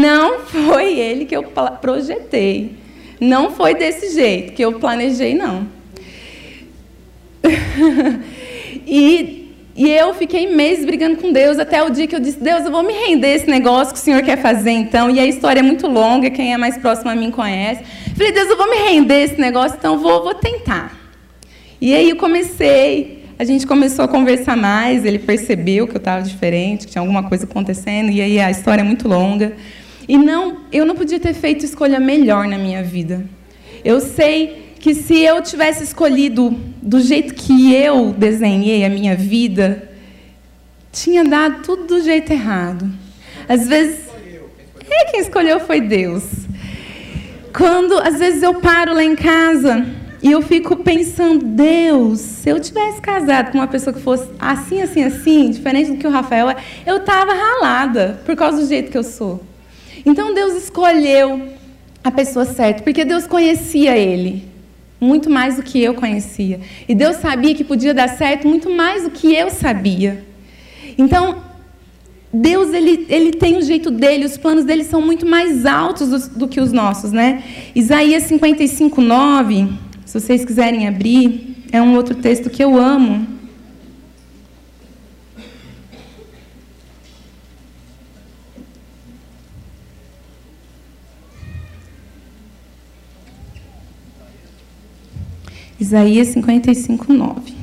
Não 0.00 0.40
foi 0.40 0.98
ele 0.98 1.24
que 1.24 1.36
eu 1.36 1.42
projetei. 1.80 2.76
Não 3.20 3.50
foi 3.50 3.74
desse 3.74 4.14
jeito 4.14 4.52
que 4.52 4.62
eu 4.62 4.78
planejei, 4.80 5.34
não. 5.34 5.68
e 8.86 9.42
e 9.74 9.90
eu 9.90 10.12
fiquei 10.12 10.46
meses 10.46 10.84
brigando 10.84 11.16
com 11.16 11.32
Deus, 11.32 11.58
até 11.58 11.82
o 11.82 11.88
dia 11.88 12.06
que 12.06 12.14
eu 12.14 12.20
disse: 12.20 12.38
Deus, 12.38 12.64
eu 12.64 12.70
vou 12.70 12.82
me 12.82 12.92
render 12.92 13.34
esse 13.34 13.48
negócio 13.48 13.94
que 13.94 13.98
o 13.98 14.02
Senhor 14.02 14.22
quer 14.22 14.36
fazer 14.36 14.70
então. 14.70 15.10
E 15.10 15.18
a 15.18 15.24
história 15.24 15.60
é 15.60 15.62
muito 15.62 15.86
longa, 15.86 16.28
quem 16.28 16.52
é 16.52 16.58
mais 16.58 16.76
próximo 16.76 17.10
a 17.10 17.14
mim 17.14 17.30
conhece. 17.30 17.82
Falei: 18.14 18.32
Deus, 18.32 18.50
eu 18.50 18.56
vou 18.56 18.68
me 18.68 18.76
render 18.76 19.22
esse 19.22 19.40
negócio, 19.40 19.76
então 19.78 19.98
vou, 19.98 20.22
vou 20.22 20.34
tentar. 20.34 20.94
E 21.80 21.94
aí 21.94 22.10
eu 22.10 22.16
comecei, 22.16 23.24
a 23.38 23.44
gente 23.44 23.66
começou 23.66 24.04
a 24.04 24.08
conversar 24.08 24.56
mais, 24.56 25.06
ele 25.06 25.18
percebeu 25.18 25.88
que 25.88 25.94
eu 25.94 25.98
estava 25.98 26.22
diferente, 26.22 26.86
que 26.86 26.92
tinha 26.92 27.02
alguma 27.02 27.22
coisa 27.22 27.44
acontecendo, 27.44 28.10
e 28.10 28.20
aí 28.20 28.38
a 28.38 28.50
história 28.50 28.82
é 28.82 28.84
muito 28.84 29.08
longa. 29.08 29.54
E 30.08 30.18
não, 30.18 30.58
eu 30.72 30.84
não 30.84 30.94
podia 30.94 31.20
ter 31.20 31.34
feito 31.34 31.64
escolha 31.64 32.00
melhor 32.00 32.46
na 32.46 32.58
minha 32.58 32.82
vida. 32.82 33.24
Eu 33.84 34.00
sei 34.00 34.74
que 34.78 34.94
se 34.94 35.20
eu 35.20 35.40
tivesse 35.42 35.84
escolhido 35.84 36.50
do 36.82 37.00
jeito 37.00 37.34
que 37.34 37.72
eu 37.74 38.12
desenhei 38.12 38.84
a 38.84 38.88
minha 38.88 39.14
vida, 39.14 39.90
tinha 40.90 41.24
dado 41.24 41.62
tudo 41.62 41.86
do 41.86 42.02
jeito 42.02 42.32
errado. 42.32 42.90
Às 43.48 43.68
vezes, 43.68 44.00
é 44.90 45.04
quem 45.10 45.20
escolheu 45.20 45.60
foi 45.60 45.80
Deus. 45.80 46.24
Quando 47.56 47.98
às 47.98 48.18
vezes 48.18 48.42
eu 48.42 48.54
paro 48.54 48.94
lá 48.94 49.04
em 49.04 49.14
casa 49.14 49.86
e 50.22 50.30
eu 50.30 50.40
fico 50.40 50.76
pensando, 50.76 51.44
Deus, 51.44 52.20
se 52.20 52.48
eu 52.48 52.58
tivesse 52.58 53.00
casado 53.00 53.52
com 53.52 53.58
uma 53.58 53.66
pessoa 53.66 53.92
que 53.92 54.00
fosse 54.00 54.28
assim, 54.38 54.80
assim, 54.80 55.02
assim, 55.02 55.50
diferente 55.50 55.90
do 55.92 55.96
que 55.96 56.06
o 56.06 56.10
Rafael 56.10 56.48
é, 56.50 56.56
eu 56.86 56.98
estava 56.98 57.32
ralada 57.32 58.20
por 58.24 58.34
causa 58.36 58.58
do 58.58 58.66
jeito 58.66 58.90
que 58.90 58.96
eu 58.96 59.04
sou. 59.04 59.51
Então 60.04 60.34
Deus 60.34 60.54
escolheu 60.54 61.48
a 62.02 62.10
pessoa 62.10 62.44
certa, 62.44 62.82
porque 62.82 63.04
Deus 63.04 63.26
conhecia 63.26 63.96
ele 63.96 64.50
muito 65.00 65.28
mais 65.28 65.56
do 65.56 65.62
que 65.62 65.82
eu 65.82 65.94
conhecia. 65.94 66.60
E 66.88 66.94
Deus 66.94 67.16
sabia 67.16 67.54
que 67.54 67.64
podia 67.64 67.92
dar 67.92 68.08
certo 68.08 68.46
muito 68.46 68.70
mais 68.70 69.02
do 69.02 69.10
que 69.10 69.34
eu 69.34 69.50
sabia. 69.50 70.24
Então, 70.96 71.42
Deus 72.32 72.72
ele, 72.72 73.06
ele 73.08 73.32
tem 73.32 73.56
o 73.56 73.62
jeito 73.62 73.90
dele, 73.90 74.24
os 74.24 74.36
planos 74.36 74.64
dele 74.64 74.84
são 74.84 75.02
muito 75.02 75.26
mais 75.26 75.66
altos 75.66 76.08
do, 76.08 76.38
do 76.38 76.48
que 76.48 76.60
os 76.60 76.72
nossos, 76.72 77.10
né? 77.10 77.42
Isaías 77.74 78.22
55, 78.24 79.00
9, 79.00 79.68
se 80.06 80.20
vocês 80.20 80.44
quiserem 80.44 80.86
abrir, 80.86 81.56
é 81.72 81.82
um 81.82 81.96
outro 81.96 82.14
texto 82.14 82.48
que 82.48 82.62
eu 82.62 82.76
amo. 82.76 83.26
Isaías 95.82 96.28
55, 96.28 97.12
9. 97.12 97.54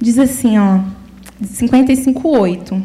Diz 0.00 0.18
assim, 0.18 0.58
ó, 0.58 0.80
55, 1.44 2.26
8. 2.26 2.82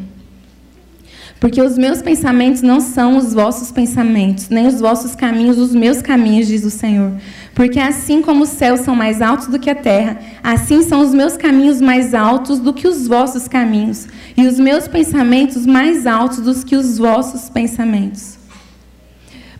Porque 1.40 1.62
os 1.62 1.78
meus 1.78 2.02
pensamentos 2.02 2.62
não 2.62 2.82
são 2.82 3.18
os 3.18 3.34
vossos 3.34 3.72
pensamentos, 3.72 4.50
nem 4.50 4.68
os 4.68 4.82
vossos 4.82 5.16
caminhos 5.16 5.58
os 5.58 5.74
meus 5.74 6.02
caminhos, 6.02 6.48
diz 6.48 6.66
o 6.66 6.70
Senhor. 6.70 7.14
Porque 7.54 7.80
assim 7.80 8.22
como 8.22 8.44
os 8.44 8.50
céus 8.50 8.82
são 8.82 8.96
mais 8.96 9.22
altos 9.22 9.48
do 9.48 9.60
que 9.60 9.70
a 9.70 9.76
terra, 9.76 10.20
assim 10.44 10.84
são 10.84 11.02
os 11.02 11.14
meus 11.14 11.38
caminhos 11.38 11.80
mais 11.80 12.14
altos 12.14 12.60
do 12.60 12.74
que 12.74 12.88
os 12.88 13.08
vossos 13.08 13.48
caminhos, 13.48 14.08
e 14.36 14.48
os 14.48 14.60
meus 14.60 14.88
pensamentos 14.88 15.66
mais 15.66 16.06
altos 16.08 16.40
do 16.40 16.66
que 16.66 16.76
os 16.76 16.98
vossos 16.98 17.50
pensamentos. 17.50 18.44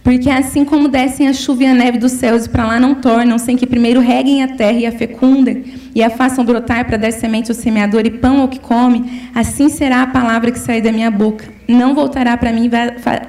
Porque 0.04 0.30
assim 0.30 0.66
como 0.66 0.90
descem 0.90 1.30
a 1.30 1.34
chuva 1.34 1.64
e 1.64 1.66
a 1.66 1.74
neve 1.74 1.98
dos 1.98 2.12
céus 2.12 2.46
e 2.46 2.50
para 2.50 2.68
lá 2.68 2.80
não 2.80 2.94
tornam, 2.94 3.38
sem 3.38 3.56
que 3.56 3.66
primeiro 3.66 4.02
reguem 4.02 4.44
a 4.44 4.50
terra 4.50 4.78
e 4.78 4.86
a 4.86 4.92
fecundem, 4.92 5.64
e 5.96 6.04
a 6.04 6.10
façam 6.10 6.44
brotar 6.44 6.86
para 6.86 6.98
dar 6.98 7.14
semente 7.14 7.50
ao 7.50 7.56
semeador 7.56 8.06
e 8.06 8.12
pão 8.12 8.42
ao 8.42 8.50
que 8.50 8.60
come, 8.60 9.30
assim 9.34 9.70
será 9.70 10.02
a 10.02 10.08
palavra 10.08 10.52
que 10.52 10.60
sair 10.60 10.82
da 10.82 10.92
minha 10.92 11.10
boca. 11.10 11.46
Não 11.70 11.96
voltará 11.96 12.36
para 12.36 12.52
mim 12.52 12.70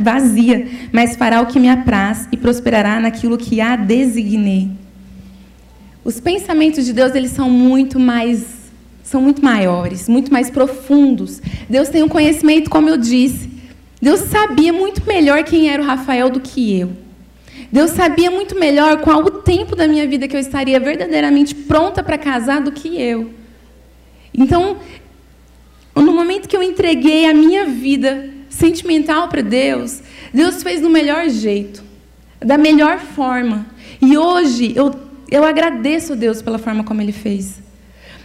vazia, 0.01 0.67
mas 0.93 1.15
fará 1.15 1.41
o 1.41 1.47
que 1.47 1.61
me 1.61 1.69
apraz 1.69 2.27
e 2.33 2.37
prosperará 2.37 2.99
naquilo 2.99 3.39
que 3.39 3.61
a 3.61 3.77
designei. 3.77 4.71
Os 6.05 6.19
pensamentos 6.19 6.85
de 6.85 6.93
Deus, 6.93 7.15
eles 7.15 7.31
são 7.31 7.49
muito 7.49 8.01
mais 8.01 8.64
são 9.05 9.21
muito 9.21 9.45
maiores, 9.45 10.09
muito 10.09 10.33
mais 10.33 10.51
profundos. 10.51 11.41
Deus 11.69 11.91
tem 11.91 12.03
um 12.03 12.09
conhecimento, 12.09 12.71
como 12.71 12.89
eu 12.89 12.97
disse, 12.97 13.51
Deus 14.01 14.21
sabia 14.21 14.73
muito 14.73 15.07
melhor 15.07 15.45
quem 15.45 15.71
era 15.71 15.81
o 15.81 15.87
Rafael 15.87 16.31
do 16.31 16.41
que 16.41 16.81
eu. 16.81 16.91
Deus 17.71 17.91
sabia 17.91 18.31
muito 18.31 18.59
melhor 18.59 19.01
qual 19.01 19.21
o 19.21 19.31
tempo 19.31 19.77
da 19.77 19.87
minha 19.87 20.07
vida 20.07 20.27
que 20.27 20.35
eu 20.35 20.41
estaria 20.41 20.81
verdadeiramente 20.81 21.55
pronta 21.55 22.03
para 22.03 22.17
casar 22.17 22.61
do 22.61 22.73
que 22.73 23.01
eu. 23.01 23.31
Então, 24.33 24.79
no 25.95 26.13
momento 26.13 26.49
que 26.49 26.57
eu 26.57 26.63
entreguei 26.63 27.27
a 27.27 27.35
minha 27.35 27.67
vida 27.67 28.31
sentimental 28.49 29.29
para 29.29 29.43
Deus, 29.43 30.03
Deus 30.33 30.63
fez 30.63 30.81
do 30.81 30.89
melhor 30.89 31.29
jeito, 31.29 31.85
da 32.41 32.57
melhor 32.57 32.99
forma. 32.99 33.67
E 34.01 34.17
hoje 34.17 34.73
eu, 34.77 34.95
eu 35.31 35.45
agradeço 35.45 36.13
a 36.15 36.17
Deus 36.17 36.41
pela 36.41 36.59
forma 36.59 36.85
como 36.85 37.01
Ele 37.01 37.13
fez. 37.13 37.64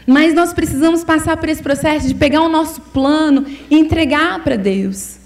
Mas 0.09 0.33
nós 0.33 0.53
precisamos 0.53 1.03
passar 1.03 1.37
por 1.37 1.47
esse 1.49 1.61
processo 1.61 2.07
de 2.07 2.15
pegar 2.15 2.41
o 2.41 2.49
nosso 2.49 2.81
plano 2.81 3.45
e 3.69 3.77
entregar 3.77 4.43
para 4.43 4.55
Deus. 4.55 5.19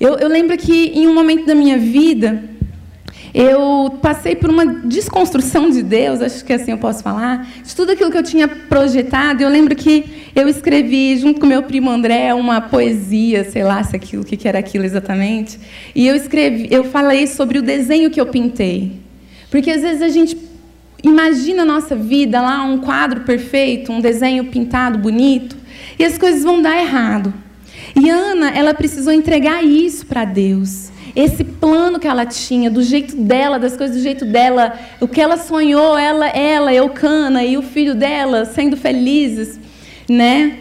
Eu, 0.00 0.18
eu 0.18 0.28
lembro 0.28 0.58
que 0.58 0.86
em 0.86 1.06
um 1.06 1.14
momento 1.14 1.46
da 1.46 1.54
minha 1.54 1.78
vida, 1.78 2.42
eu 3.32 3.98
passei 4.02 4.34
por 4.34 4.50
uma 4.50 4.66
desconstrução 4.66 5.70
de 5.70 5.80
Deus, 5.80 6.20
acho 6.20 6.44
que 6.44 6.52
assim 6.52 6.72
eu 6.72 6.78
posso 6.78 7.04
falar, 7.04 7.48
de 7.64 7.76
tudo 7.76 7.92
aquilo 7.92 8.10
que 8.10 8.18
eu 8.18 8.24
tinha 8.24 8.48
projetado. 8.48 9.44
Eu 9.44 9.48
lembro 9.48 9.76
que 9.76 10.04
eu 10.34 10.48
escrevi, 10.48 11.16
junto 11.16 11.38
com 11.38 11.46
meu 11.46 11.62
primo 11.62 11.88
André, 11.88 12.34
uma 12.34 12.60
poesia, 12.60 13.44
sei 13.44 13.62
lá 13.62 13.80
se 13.84 13.94
aquilo, 13.94 14.24
o 14.24 14.26
que 14.26 14.48
era 14.48 14.58
aquilo 14.58 14.84
exatamente. 14.84 15.56
E 15.94 16.08
eu 16.08 16.16
escrevi, 16.16 16.66
eu 16.68 16.82
falei 16.82 17.28
sobre 17.28 17.60
o 17.60 17.62
desenho 17.62 18.10
que 18.10 18.20
eu 18.20 18.26
pintei. 18.26 18.90
Porque 19.52 19.70
às 19.70 19.82
vezes 19.82 20.02
a 20.02 20.08
gente 20.08 20.49
imagina 21.02 21.62
a 21.62 21.66
nossa 21.66 21.94
vida 21.96 22.40
lá, 22.40 22.62
um 22.62 22.78
quadro 22.78 23.20
perfeito, 23.20 23.92
um 23.92 24.00
desenho 24.00 24.46
pintado 24.46 24.98
bonito, 24.98 25.56
e 25.98 26.04
as 26.04 26.18
coisas 26.18 26.42
vão 26.42 26.60
dar 26.60 26.78
errado. 26.78 27.32
E 27.94 28.08
Ana, 28.08 28.50
ela 28.50 28.74
precisou 28.74 29.12
entregar 29.12 29.64
isso 29.64 30.06
para 30.06 30.24
Deus. 30.24 30.90
Esse 31.14 31.42
plano 31.42 31.98
que 31.98 32.06
ela 32.06 32.24
tinha, 32.24 32.70
do 32.70 32.82
jeito 32.82 33.16
dela, 33.16 33.58
das 33.58 33.76
coisas 33.76 33.96
do 33.96 34.02
jeito 34.02 34.24
dela, 34.24 34.78
o 35.00 35.08
que 35.08 35.20
ela 35.20 35.36
sonhou, 35.36 35.98
ela, 35.98 36.28
ela, 36.28 36.72
Eucana 36.72 37.44
e 37.44 37.56
o 37.56 37.62
filho 37.62 37.94
dela 37.94 38.44
sendo 38.44 38.76
felizes, 38.76 39.58
né? 40.08 40.58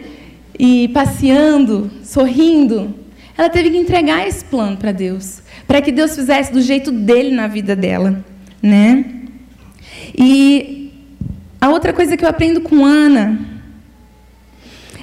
E 0.58 0.88
passeando, 0.90 1.92
sorrindo. 2.04 2.96
Ela 3.38 3.50
teve 3.50 3.70
que 3.70 3.78
entregar 3.78 4.28
esse 4.28 4.44
plano 4.44 4.76
para 4.76 4.92
Deus, 4.92 5.42
para 5.68 5.82
que 5.82 5.92
Deus 5.92 6.16
fizesse 6.16 6.52
do 6.52 6.62
jeito 6.62 6.92
dele 6.92 7.32
na 7.32 7.48
vida 7.48 7.76
dela, 7.76 8.24
né? 8.62 9.19
E 10.20 10.92
a 11.62 11.70
outra 11.70 11.94
coisa 11.94 12.18
que 12.18 12.26
eu 12.26 12.30
aprendo 12.30 12.60
com 12.60 12.86
Ana 12.86 13.40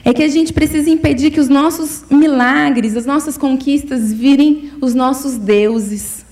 é 0.05 0.13
que 0.13 0.23
a 0.23 0.29
gente 0.29 0.53
precisa 0.53 0.91
impedir 0.91 1.31
que 1.31 1.41
os 1.41 1.49
nossos 1.49 2.05
milagres, 2.11 2.95
as 2.95 3.07
nossas 3.07 3.39
conquistas 3.39 4.13
virem 4.13 4.71
os 4.81 4.95
nossos 4.95 5.39
deuses. 5.39 6.25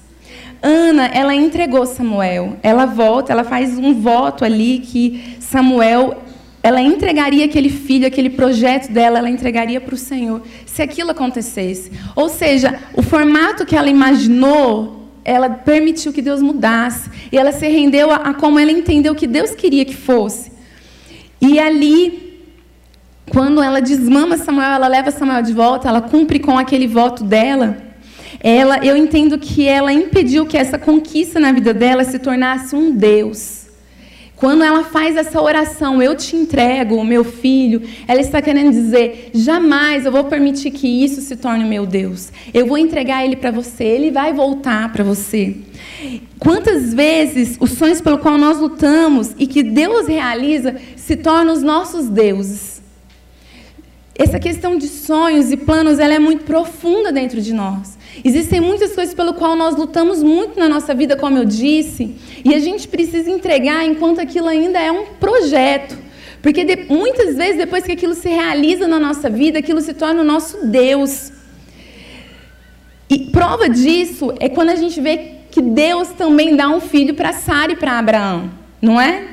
Ana, 0.62 1.07
ela 1.07 1.35
entregou 1.35 1.85
Samuel. 1.87 2.59
Ela 2.62 2.85
volta, 2.85 3.33
ela 3.33 3.42
faz 3.42 3.77
um 3.77 3.94
voto 3.94 4.44
ali 4.44 4.79
que 4.81 5.37
Samuel, 5.40 6.23
ela 6.62 6.81
entregaria 6.81 7.47
aquele 7.47 7.70
filho, 7.70 8.07
aquele 8.07 8.31
projeto 8.31 8.92
dela, 8.92 9.18
ela 9.18 9.31
entregaria 9.31 9.81
para 9.81 9.94
o 9.94 9.99
Senhor, 9.99 10.42
se 10.66 10.83
aquilo 10.83 11.11
acontecesse. 11.11 11.90
Ou 12.14 12.29
seja, 12.29 12.79
o 12.94 13.03
formato 13.03 13.66
que 13.66 13.75
ela 13.75 13.88
imaginou, 13.88 15.03
ela 15.24 15.48
permitiu 15.50 16.12
que 16.12 16.22
Deus 16.22 16.42
mudasse. 16.42 17.10
E 17.32 17.38
ela 17.38 17.52
se 17.52 17.66
rendeu 17.68 18.10
a, 18.10 18.16
a 18.16 18.34
como 18.34 18.58
ela 18.58 18.70
entendeu 18.70 19.14
que 19.14 19.26
Deus 19.26 19.52
queria 19.52 19.84
que 19.84 19.96
fosse. 19.96 20.52
E 21.40 21.58
ali 21.58 22.24
quando 23.30 23.62
ela 23.62 23.80
desmama 23.80 24.37
Samuel, 24.37 24.72
ela 24.72 24.87
leva 24.87 25.10
Samuel 25.10 25.42
de 25.42 25.52
volta, 25.52 25.88
ela 25.88 26.00
cumpre 26.00 26.38
com 26.38 26.58
aquele 26.58 26.87
voto 26.87 27.24
dela. 27.24 27.78
Ela, 28.40 28.84
eu 28.84 28.96
entendo 28.96 29.38
que 29.38 29.66
ela 29.66 29.92
impediu 29.92 30.44
que 30.46 30.56
essa 30.56 30.78
conquista 30.78 31.40
na 31.40 31.50
vida 31.50 31.72
dela 31.72 32.04
se 32.04 32.18
tornasse 32.18 32.76
um 32.76 32.94
Deus. 32.94 33.63
Quando 34.44 34.62
ela 34.62 34.85
faz 34.85 35.16
essa 35.16 35.40
oração, 35.40 36.02
eu 36.02 36.14
te 36.14 36.37
entrego 36.37 36.96
o 36.96 37.04
meu 37.04 37.24
filho, 37.24 37.80
ela 38.07 38.20
está 38.20 38.42
querendo 38.42 38.72
dizer: 38.72 39.30
jamais 39.33 40.04
eu 40.04 40.12
vou 40.12 40.24
permitir 40.24 40.70
que 40.70 40.87
isso 40.87 41.22
se 41.22 41.35
torne 41.35 41.64
meu 41.64 41.87
Deus. 41.87 42.30
Eu 42.52 42.66
vou 42.66 42.76
entregar 42.76 43.24
ele 43.24 43.37
para 43.37 43.50
você, 43.50 43.85
ele 43.85 44.11
vai 44.11 44.35
voltar 44.35 44.92
para 44.92 45.02
você. 45.02 45.57
Quantas 46.38 46.92
vezes 46.92 47.57
os 47.59 47.70
sonhos 47.70 48.02
pelo 48.02 48.18
qual 48.18 48.37
nós 48.37 48.61
lutamos 48.61 49.33
e 49.38 49.46
que 49.46 49.62
Deus 49.62 50.07
realiza 50.07 50.76
se 50.94 51.16
tornam 51.16 51.54
os 51.54 51.62
nossos 51.62 52.11
deuses? 52.11 52.73
Essa 54.16 54.38
questão 54.38 54.79
de 54.79 54.87
sonhos 54.87 55.50
e 55.50 55.57
planos, 55.57 55.98
ela 55.98 56.14
é 56.14 56.18
muito 56.18 56.44
profunda 56.44 57.11
dentro 57.11 57.40
de 57.40 57.53
nós. 57.53 57.98
Existem 58.24 58.61
muitas 58.61 58.94
coisas 58.94 59.12
pelo 59.12 59.35
qual 59.35 59.57
nós 59.57 59.77
lutamos 59.77 60.22
muito 60.22 60.59
na 60.59 60.68
nossa 60.68 60.94
vida, 60.94 61.16
como 61.16 61.37
eu 61.37 61.44
disse, 61.44 62.14
e 62.44 62.55
a 62.55 62.61
gente 62.61 62.87
precisa 62.87 63.29
entregar 63.29 63.85
enquanto 63.85 64.20
aquilo 64.20 64.46
ainda 64.46 64.79
é 64.79 64.92
um 64.92 65.07
projeto. 65.18 65.98
Porque 66.40 66.64
de, 66.64 66.77
muitas 66.88 67.37
vezes, 67.37 67.57
depois 67.57 67.85
que 67.85 67.92
aquilo 67.92 68.14
se 68.14 68.29
realiza 68.29 68.87
na 68.87 69.00
nossa 69.00 69.29
vida, 69.29 69.59
aquilo 69.59 69.81
se 69.81 69.94
torna 69.94 70.20
o 70.20 70.24
nosso 70.24 70.66
Deus. 70.66 71.33
E 73.11 73.31
prova 73.31 73.68
disso 73.68 74.33
é 74.38 74.48
quando 74.48 74.68
a 74.70 74.77
gente 74.77 75.00
vê 75.00 75.33
que 75.50 75.61
Deus 75.61 76.09
também 76.11 76.55
dá 76.55 76.68
um 76.68 76.81
filho 76.81 77.14
para 77.14 77.33
Sara 77.33 77.72
e 77.72 77.77
para 77.77 77.98
Abraão, 77.98 78.50
não 78.81 79.00
é? 79.00 79.24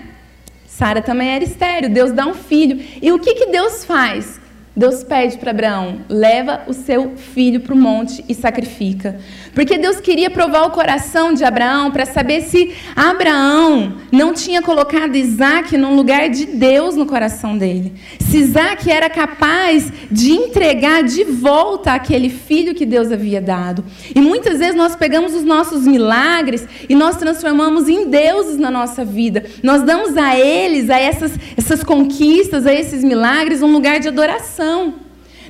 Sara 0.65 1.01
também 1.01 1.29
era 1.29 1.43
estéreo, 1.43 1.89
Deus 1.89 2.11
dá 2.11 2.25
um 2.25 2.33
filho. 2.33 2.83
E 2.99 3.11
o 3.11 3.19
que, 3.19 3.35
que 3.35 3.45
Deus 3.47 3.85
faz? 3.85 4.40
Deus 4.73 5.03
pede 5.03 5.37
para 5.37 5.51
Abraão: 5.51 5.99
leva 6.07 6.61
o 6.65 6.73
seu 6.73 7.11
filho 7.17 7.59
para 7.59 7.73
o 7.73 7.77
monte 7.77 8.23
e 8.29 8.33
sacrifica. 8.33 9.19
Porque 9.53 9.77
Deus 9.77 9.99
queria 9.99 10.29
provar 10.29 10.63
o 10.63 10.71
coração 10.71 11.33
de 11.33 11.43
Abraão 11.43 11.91
para 11.91 12.05
saber 12.05 12.41
se 12.41 12.73
Abraão 12.95 13.97
não 14.11 14.33
tinha 14.33 14.61
colocado 14.61 15.15
Isaac 15.15 15.77
num 15.77 15.95
lugar 15.95 16.29
de 16.29 16.45
Deus 16.45 16.95
no 16.95 17.05
coração 17.05 17.57
dele. 17.57 17.93
Se 18.21 18.37
Isaac 18.37 18.89
era 18.89 19.09
capaz 19.09 19.91
de 20.09 20.31
entregar 20.31 21.03
de 21.03 21.25
volta 21.25 21.91
aquele 21.91 22.29
filho 22.29 22.73
que 22.73 22.85
Deus 22.85 23.11
havia 23.11 23.41
dado. 23.41 23.83
E 24.15 24.21
muitas 24.21 24.59
vezes 24.59 24.75
nós 24.75 24.95
pegamos 24.95 25.35
os 25.35 25.43
nossos 25.43 25.85
milagres 25.85 26.65
e 26.87 26.95
nós 26.95 27.17
transformamos 27.17 27.89
em 27.89 28.09
deuses 28.09 28.57
na 28.57 28.71
nossa 28.71 29.03
vida. 29.03 29.43
Nós 29.61 29.83
damos 29.83 30.15
a 30.15 30.39
eles, 30.39 30.89
a 30.89 30.97
essas, 30.97 31.33
essas 31.57 31.83
conquistas, 31.83 32.65
a 32.65 32.73
esses 32.73 33.03
milagres, 33.03 33.61
um 33.61 33.71
lugar 33.71 33.99
de 33.99 34.07
adoração 34.07 34.60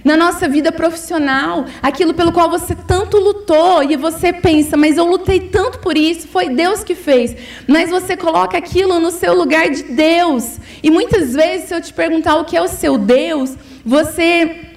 na 0.03 0.17
nossa 0.17 0.47
vida 0.47 0.71
profissional, 0.71 1.65
aquilo 1.81 2.13
pelo 2.13 2.31
qual 2.31 2.49
você 2.49 2.75
tanto 2.75 3.17
lutou 3.17 3.83
e 3.83 3.95
você 3.95 4.33
pensa, 4.33 4.75
mas 4.75 4.97
eu 4.97 5.05
lutei 5.05 5.39
tanto 5.39 5.79
por 5.79 5.97
isso, 5.97 6.27
foi 6.27 6.49
Deus 6.49 6.83
que 6.83 6.95
fez. 6.95 7.35
Mas 7.67 7.89
você 7.89 8.17
coloca 8.17 8.57
aquilo 8.57 8.99
no 8.99 9.11
seu 9.11 9.33
lugar 9.33 9.69
de 9.69 9.83
Deus. 9.83 10.57
E 10.81 10.89
muitas 10.89 11.33
vezes, 11.33 11.67
se 11.67 11.75
eu 11.75 11.81
te 11.81 11.93
perguntar 11.93 12.35
o 12.37 12.45
que 12.45 12.57
é 12.57 12.61
o 12.61 12.67
seu 12.67 12.97
Deus, 12.97 13.55
você 13.85 14.67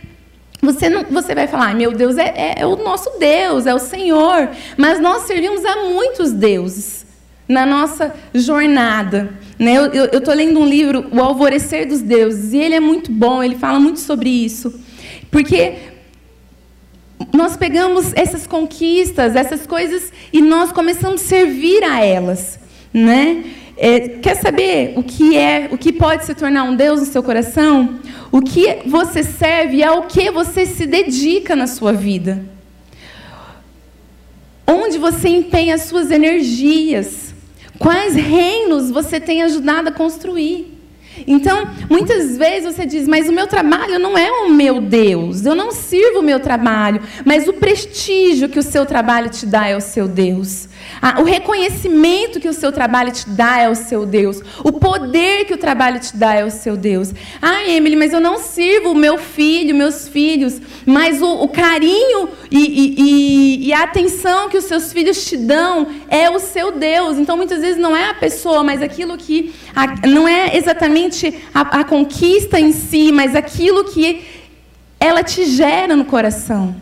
você, 0.60 0.88
não, 0.88 1.04
você 1.04 1.34
vai 1.34 1.46
falar, 1.46 1.74
meu 1.74 1.92
Deus 1.92 2.16
é, 2.16 2.32
é, 2.34 2.54
é, 2.60 2.66
o 2.66 2.74
nosso 2.76 3.18
Deus, 3.18 3.66
é 3.66 3.74
o 3.74 3.78
Senhor. 3.78 4.48
Mas 4.78 4.98
nós 4.98 5.24
servimos 5.24 5.62
a 5.62 5.76
muitos 5.84 6.32
deuses 6.32 7.03
na 7.48 7.66
nossa 7.66 8.14
jornada. 8.34 9.30
Né? 9.58 9.76
Eu 9.76 10.18
estou 10.18 10.34
lendo 10.34 10.58
um 10.58 10.66
livro, 10.66 11.06
O 11.12 11.20
Alvorecer 11.20 11.86
dos 11.86 12.00
Deuses, 12.00 12.52
e 12.52 12.58
ele 12.58 12.74
é 12.74 12.80
muito 12.80 13.10
bom, 13.10 13.42
ele 13.42 13.56
fala 13.56 13.78
muito 13.78 14.00
sobre 14.00 14.28
isso. 14.28 14.80
Porque 15.30 15.74
nós 17.32 17.56
pegamos 17.56 18.12
essas 18.14 18.46
conquistas, 18.46 19.36
essas 19.36 19.66
coisas, 19.66 20.12
e 20.32 20.40
nós 20.40 20.72
começamos 20.72 21.22
a 21.22 21.24
servir 21.24 21.82
a 21.84 22.04
elas. 22.04 22.58
Né? 22.92 23.44
É, 23.76 24.00
quer 24.00 24.36
saber 24.36 24.94
o 24.96 25.02
que 25.02 25.36
é, 25.36 25.68
o 25.70 25.78
que 25.78 25.92
pode 25.92 26.24
se 26.24 26.34
tornar 26.34 26.64
um 26.64 26.76
Deus 26.76 27.00
no 27.00 27.06
seu 27.06 27.22
coração? 27.22 27.98
O 28.30 28.40
que 28.40 28.78
você 28.86 29.22
serve 29.22 29.78
e 29.78 29.84
ao 29.84 30.02
que 30.04 30.30
você 30.30 30.66
se 30.66 30.86
dedica 30.86 31.54
na 31.56 31.66
sua 31.66 31.92
vida. 31.92 32.44
Onde 34.66 34.98
você 34.98 35.28
empenha 35.28 35.74
as 35.74 35.82
suas 35.82 36.10
energias? 36.10 37.23
Quais 37.78 38.14
reinos 38.14 38.90
você 38.90 39.20
tem 39.20 39.42
ajudado 39.42 39.88
a 39.88 39.92
construir? 39.92 40.73
Então, 41.26 41.68
muitas 41.88 42.36
vezes 42.36 42.74
você 42.74 42.86
diz, 42.86 43.06
mas 43.06 43.28
o 43.28 43.32
meu 43.32 43.46
trabalho 43.46 43.98
não 43.98 44.16
é 44.16 44.30
o 44.30 44.50
meu 44.50 44.80
Deus, 44.80 45.44
eu 45.44 45.54
não 45.54 45.70
sirvo 45.70 46.20
o 46.20 46.22
meu 46.22 46.40
trabalho, 46.40 47.00
mas 47.24 47.46
o 47.46 47.52
prestígio 47.52 48.48
que 48.48 48.58
o 48.58 48.62
seu 48.62 48.84
trabalho 48.84 49.30
te 49.30 49.46
dá 49.46 49.66
é 49.66 49.76
o 49.76 49.80
seu 49.80 50.08
Deus. 50.08 50.68
O 51.18 51.22
reconhecimento 51.22 52.40
que 52.40 52.48
o 52.48 52.52
seu 52.52 52.72
trabalho 52.72 53.12
te 53.12 53.28
dá 53.28 53.58
é 53.58 53.68
o 53.68 53.74
seu 53.74 54.06
Deus. 54.06 54.40
O 54.62 54.72
poder 54.72 55.44
que 55.44 55.52
o 55.52 55.58
trabalho 55.58 56.00
te 56.00 56.16
dá 56.16 56.34
é 56.34 56.44
o 56.44 56.50
seu 56.50 56.76
Deus. 56.76 57.12
Ah, 57.42 57.68
Emily, 57.68 57.96
mas 57.96 58.12
eu 58.12 58.20
não 58.20 58.38
sirvo 58.38 58.92
o 58.92 58.94
meu 58.94 59.18
filho, 59.18 59.74
meus 59.74 60.08
filhos, 60.08 60.60
mas 60.86 61.20
o, 61.20 61.42
o 61.42 61.48
carinho 61.48 62.28
e, 62.50 62.58
e, 62.58 63.68
e, 63.68 63.72
a 63.72 63.82
atenção 63.82 64.48
que 64.48 64.56
os 64.56 64.64
seus 64.64 64.92
filhos 64.92 65.26
te 65.26 65.36
dão 65.36 65.88
é 66.08 66.30
o 66.30 66.38
seu 66.38 66.72
Deus. 66.72 67.18
Então, 67.18 67.36
muitas 67.36 67.60
vezes 67.60 67.76
não 67.76 67.94
é 67.94 68.10
a 68.10 68.14
pessoa, 68.14 68.62
mas 68.62 68.80
aquilo 68.80 69.16
que. 69.16 69.52
Não 70.08 70.26
é 70.26 70.56
exatamente 70.56 71.03
a, 71.54 71.80
a 71.80 71.84
conquista 71.84 72.58
em 72.58 72.72
si, 72.72 73.12
mas 73.12 73.34
aquilo 73.34 73.84
que 73.84 74.24
ela 74.98 75.22
te 75.22 75.44
gera 75.44 75.94
no 75.94 76.04
coração. 76.04 76.74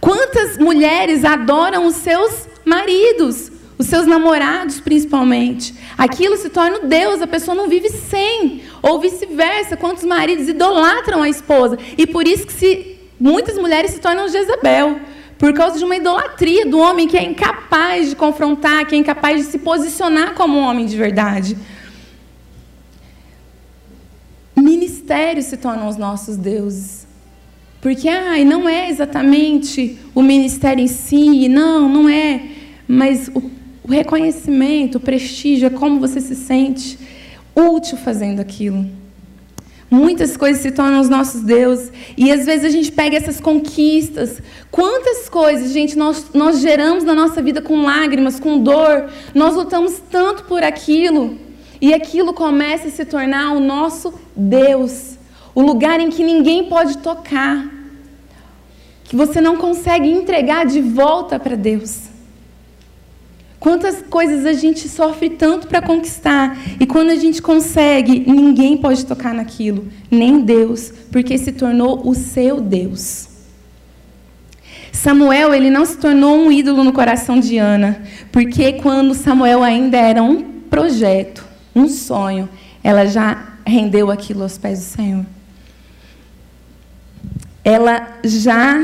Quantas 0.00 0.58
mulheres 0.58 1.24
adoram 1.24 1.86
os 1.86 1.96
seus 1.96 2.46
maridos, 2.64 3.50
os 3.78 3.86
seus 3.86 4.06
namorados 4.06 4.80
principalmente. 4.80 5.74
Aquilo 5.96 6.36
se 6.36 6.50
torna 6.50 6.80
Deus, 6.80 7.22
a 7.22 7.26
pessoa 7.26 7.54
não 7.54 7.68
vive 7.68 7.88
sem. 7.88 8.62
Ou 8.82 9.00
vice-versa, 9.00 9.76
quantos 9.76 10.04
maridos 10.04 10.48
idolatram 10.48 11.22
a 11.22 11.28
esposa. 11.28 11.78
E 11.96 12.06
por 12.06 12.26
isso 12.26 12.46
que 12.46 12.52
se, 12.52 12.98
muitas 13.18 13.56
mulheres 13.56 13.92
se 13.92 14.00
tornam 14.00 14.28
Jezabel. 14.28 15.00
Por 15.38 15.54
causa 15.54 15.78
de 15.78 15.84
uma 15.84 15.94
idolatria 15.96 16.66
do 16.66 16.78
homem 16.78 17.06
que 17.06 17.16
é 17.16 17.22
incapaz 17.22 18.10
de 18.10 18.16
confrontar, 18.16 18.84
que 18.86 18.94
é 18.96 18.98
incapaz 18.98 19.44
de 19.44 19.52
se 19.52 19.58
posicionar 19.58 20.34
como 20.34 20.58
um 20.58 20.62
homem 20.62 20.84
de 20.84 20.96
verdade. 20.96 21.56
Ministérios 25.08 25.46
se 25.46 25.56
tornam 25.56 25.88
os 25.88 25.96
nossos 25.96 26.36
deuses. 26.36 27.06
Porque, 27.80 28.08
ai, 28.08 28.44
não 28.44 28.68
é 28.68 28.90
exatamente 28.90 29.98
o 30.14 30.22
ministério 30.22 30.84
em 30.84 30.88
si, 30.88 31.48
não, 31.48 31.88
não 31.88 32.08
é 32.08 32.42
mas 32.86 33.28
o, 33.34 33.42
o 33.84 33.90
reconhecimento, 33.90 34.96
o 34.96 35.00
prestígio, 35.00 35.66
é 35.66 35.70
como 35.70 36.00
você 36.00 36.20
se 36.20 36.34
sente 36.34 36.98
útil 37.54 37.98
fazendo 37.98 38.40
aquilo. 38.40 38.86
Muitas 39.90 40.36
coisas 40.36 40.62
se 40.62 40.70
tornam 40.70 41.00
os 41.00 41.08
nossos 41.08 41.42
deuses. 41.42 41.90
E 42.16 42.30
às 42.30 42.44
vezes 42.44 42.64
a 42.64 42.70
gente 42.70 42.92
pega 42.92 43.16
essas 43.16 43.40
conquistas. 43.40 44.42
Quantas 44.70 45.28
coisas, 45.28 45.72
gente, 45.72 45.96
nós, 45.96 46.26
nós 46.34 46.60
geramos 46.60 47.04
na 47.04 47.14
nossa 47.14 47.42
vida 47.42 47.62
com 47.62 47.82
lágrimas, 47.82 48.38
com 48.38 48.58
dor. 48.58 49.08
Nós 49.34 49.54
lutamos 49.54 50.00
tanto 50.10 50.44
por 50.44 50.62
aquilo. 50.62 51.47
E 51.80 51.94
aquilo 51.94 52.32
começa 52.32 52.88
a 52.88 52.90
se 52.90 53.04
tornar 53.04 53.52
o 53.52 53.60
nosso 53.60 54.12
Deus. 54.34 55.16
O 55.54 55.62
lugar 55.62 56.00
em 56.00 56.10
que 56.10 56.22
ninguém 56.22 56.64
pode 56.64 56.98
tocar. 56.98 57.68
Que 59.04 59.16
você 59.16 59.40
não 59.40 59.56
consegue 59.56 60.08
entregar 60.08 60.66
de 60.66 60.80
volta 60.80 61.38
para 61.38 61.56
Deus. 61.56 62.08
Quantas 63.60 64.02
coisas 64.02 64.46
a 64.46 64.52
gente 64.52 64.88
sofre 64.88 65.30
tanto 65.30 65.66
para 65.66 65.82
conquistar 65.82 66.56
e 66.78 66.86
quando 66.86 67.10
a 67.10 67.16
gente 67.16 67.42
consegue, 67.42 68.20
ninguém 68.20 68.76
pode 68.76 69.04
tocar 69.04 69.34
naquilo, 69.34 69.88
nem 70.08 70.40
Deus, 70.40 70.92
porque 71.10 71.36
se 71.36 71.50
tornou 71.50 72.08
o 72.08 72.14
seu 72.14 72.60
Deus. 72.60 73.28
Samuel, 74.92 75.52
ele 75.52 75.70
não 75.70 75.84
se 75.84 75.96
tornou 75.96 76.36
um 76.36 76.52
ídolo 76.52 76.84
no 76.84 76.92
coração 76.92 77.40
de 77.40 77.58
Ana, 77.58 78.00
porque 78.30 78.74
quando 78.74 79.12
Samuel 79.12 79.64
ainda 79.64 79.96
era 79.96 80.22
um 80.22 80.40
projeto, 80.70 81.47
um 81.78 81.88
sonho, 81.88 82.48
ela 82.82 83.06
já 83.06 83.54
rendeu 83.66 84.10
aquilo 84.10 84.42
aos 84.42 84.58
pés 84.58 84.78
do 84.78 84.84
Senhor 84.84 85.26
ela 87.68 88.18
já, 88.24 88.78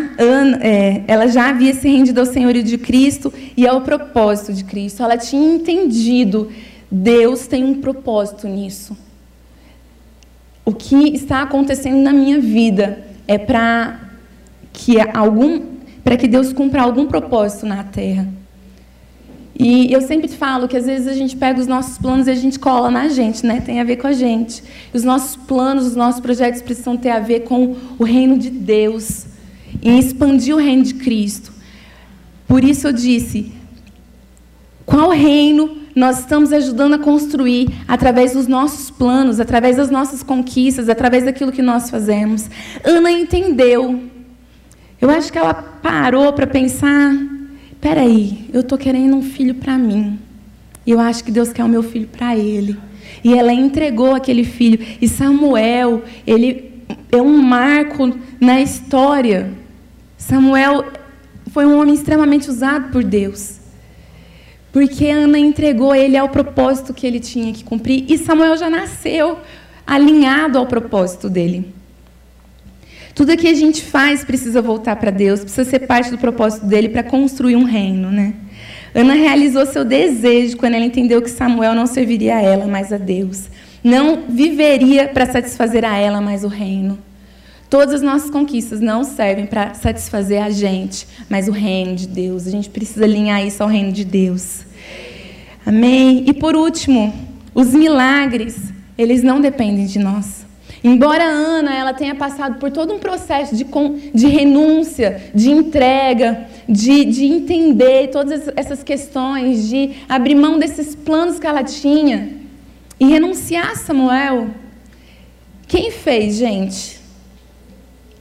é, 0.60 1.04
ela 1.08 1.26
já 1.26 1.48
havia 1.48 1.72
se 1.72 1.88
rendido 1.88 2.20
ao 2.20 2.26
Senhor 2.26 2.52
de 2.52 2.76
Cristo 2.76 3.32
e 3.56 3.66
ao 3.66 3.80
propósito 3.80 4.52
de 4.52 4.62
Cristo. 4.62 5.02
Ela 5.02 5.16
tinha 5.16 5.54
entendido, 5.54 6.52
Deus 6.90 7.46
tem 7.46 7.64
um 7.64 7.80
propósito 7.80 8.46
nisso. 8.46 8.94
O 10.66 10.72
que 10.74 11.14
está 11.14 11.40
acontecendo 11.40 11.96
na 11.96 12.12
minha 12.12 12.38
vida 12.38 13.06
é 13.26 13.38
para 13.38 14.00
que 14.70 15.00
algum, 15.00 15.62
para 16.04 16.18
que 16.18 16.28
Deus 16.28 16.52
cumpra 16.52 16.82
algum 16.82 17.06
propósito 17.06 17.64
na 17.64 17.84
terra. 17.84 18.28
E 19.56 19.92
eu 19.92 20.00
sempre 20.00 20.26
falo 20.26 20.66
que 20.66 20.76
às 20.76 20.86
vezes 20.86 21.06
a 21.06 21.12
gente 21.12 21.36
pega 21.36 21.60
os 21.60 21.66
nossos 21.66 21.96
planos 21.96 22.26
e 22.26 22.30
a 22.30 22.34
gente 22.34 22.58
cola 22.58 22.90
na 22.90 23.08
gente, 23.08 23.46
né? 23.46 23.60
Tem 23.60 23.80
a 23.80 23.84
ver 23.84 23.96
com 23.96 24.08
a 24.08 24.12
gente. 24.12 24.62
Os 24.92 25.04
nossos 25.04 25.36
planos, 25.36 25.86
os 25.86 25.94
nossos 25.94 26.20
projetos 26.20 26.60
precisam 26.60 26.96
ter 26.96 27.10
a 27.10 27.20
ver 27.20 27.40
com 27.40 27.76
o 27.98 28.04
reino 28.04 28.36
de 28.36 28.50
Deus 28.50 29.26
e 29.80 29.96
expandir 29.96 30.54
o 30.54 30.58
reino 30.58 30.82
de 30.82 30.94
Cristo. 30.94 31.52
Por 32.48 32.64
isso 32.64 32.88
eu 32.88 32.92
disse: 32.92 33.52
qual 34.84 35.10
reino 35.10 35.78
nós 35.94 36.18
estamos 36.18 36.52
ajudando 36.52 36.94
a 36.94 36.98
construir 36.98 37.68
através 37.86 38.32
dos 38.32 38.48
nossos 38.48 38.90
planos, 38.90 39.38
através 39.38 39.76
das 39.76 39.88
nossas 39.88 40.24
conquistas, 40.24 40.88
através 40.88 41.24
daquilo 41.24 41.52
que 41.52 41.62
nós 41.62 41.90
fazemos? 41.90 42.50
Ana 42.82 43.12
entendeu. 43.12 44.02
Eu 45.00 45.10
acho 45.10 45.30
que 45.30 45.38
ela 45.38 45.54
parou 45.54 46.32
para 46.32 46.46
pensar 46.46 47.12
peraí, 47.84 48.48
eu 48.50 48.62
estou 48.62 48.78
querendo 48.78 49.14
um 49.14 49.20
filho 49.20 49.56
para 49.56 49.76
mim. 49.76 50.18
E 50.86 50.90
eu 50.90 50.98
acho 50.98 51.22
que 51.22 51.30
Deus 51.30 51.52
quer 51.52 51.64
o 51.64 51.68
meu 51.68 51.82
filho 51.82 52.08
para 52.08 52.34
ele. 52.34 52.78
E 53.22 53.34
ela 53.34 53.52
entregou 53.52 54.14
aquele 54.14 54.42
filho. 54.42 54.78
E 55.02 55.06
Samuel, 55.06 56.02
ele 56.26 56.82
é 57.12 57.20
um 57.20 57.36
marco 57.42 58.10
na 58.40 58.58
história. 58.58 59.52
Samuel 60.16 60.86
foi 61.48 61.66
um 61.66 61.78
homem 61.78 61.92
extremamente 61.94 62.48
usado 62.48 62.90
por 62.90 63.04
Deus. 63.04 63.60
Porque 64.72 65.06
Ana 65.08 65.38
entregou 65.38 65.94
ele 65.94 66.16
ao 66.16 66.30
propósito 66.30 66.94
que 66.94 67.06
ele 67.06 67.20
tinha 67.20 67.52
que 67.52 67.64
cumprir. 67.64 68.06
E 68.08 68.16
Samuel 68.16 68.56
já 68.56 68.70
nasceu 68.70 69.40
alinhado 69.86 70.56
ao 70.56 70.66
propósito 70.66 71.28
dele. 71.28 71.70
Tudo 73.14 73.36
que 73.36 73.46
a 73.46 73.54
gente 73.54 73.82
faz 73.82 74.24
precisa 74.24 74.60
voltar 74.60 74.96
para 74.96 75.10
Deus, 75.10 75.40
precisa 75.40 75.64
ser 75.64 75.80
parte 75.80 76.10
do 76.10 76.18
propósito 76.18 76.66
dele 76.66 76.88
para 76.88 77.02
construir 77.02 77.54
um 77.54 77.64
reino, 77.64 78.10
né? 78.10 78.34
Ana 78.94 79.14
realizou 79.14 79.64
seu 79.66 79.84
desejo 79.84 80.56
quando 80.56 80.74
ela 80.74 80.84
entendeu 80.84 81.22
que 81.22 81.30
Samuel 81.30 81.74
não 81.74 81.86
serviria 81.86 82.36
a 82.36 82.40
ela, 82.40 82.66
mas 82.66 82.92
a 82.92 82.96
Deus. 82.96 83.48
Não 83.82 84.24
viveria 84.28 85.08
para 85.08 85.26
satisfazer 85.26 85.84
a 85.84 85.96
ela, 85.96 86.20
mas 86.20 86.42
o 86.42 86.48
reino. 86.48 86.98
Todas 87.70 87.96
as 87.96 88.02
nossas 88.02 88.30
conquistas 88.30 88.80
não 88.80 89.04
servem 89.04 89.46
para 89.46 89.74
satisfazer 89.74 90.42
a 90.42 90.50
gente, 90.50 91.06
mas 91.28 91.48
o 91.48 91.52
reino 91.52 91.96
de 91.96 92.06
Deus. 92.06 92.46
A 92.46 92.50
gente 92.50 92.70
precisa 92.70 93.04
alinhar 93.04 93.44
isso 93.44 93.62
ao 93.62 93.68
reino 93.68 93.92
de 93.92 94.04
Deus. 94.04 94.60
Amém? 95.66 96.24
E 96.26 96.32
por 96.32 96.54
último, 96.54 97.12
os 97.54 97.74
milagres, 97.74 98.56
eles 98.96 99.22
não 99.22 99.40
dependem 99.40 99.86
de 99.86 99.98
nós. 99.98 100.43
Embora 100.86 101.24
Ana 101.24 101.74
ela 101.74 101.94
tenha 101.94 102.14
passado 102.14 102.58
por 102.58 102.70
todo 102.70 102.92
um 102.92 102.98
processo 102.98 103.56
de, 103.56 103.64
de 104.14 104.26
renúncia, 104.26 105.30
de 105.34 105.50
entrega, 105.50 106.46
de, 106.68 107.06
de 107.06 107.24
entender 107.24 108.10
todas 108.10 108.52
essas 108.54 108.82
questões, 108.82 109.66
de 109.66 109.92
abrir 110.06 110.34
mão 110.34 110.58
desses 110.58 110.94
planos 110.94 111.38
que 111.38 111.46
ela 111.46 111.64
tinha 111.64 112.32
e 113.00 113.06
renunciar 113.06 113.70
a 113.70 113.76
Samuel, 113.76 114.50
quem 115.66 115.90
fez, 115.90 116.36
gente? 116.36 117.00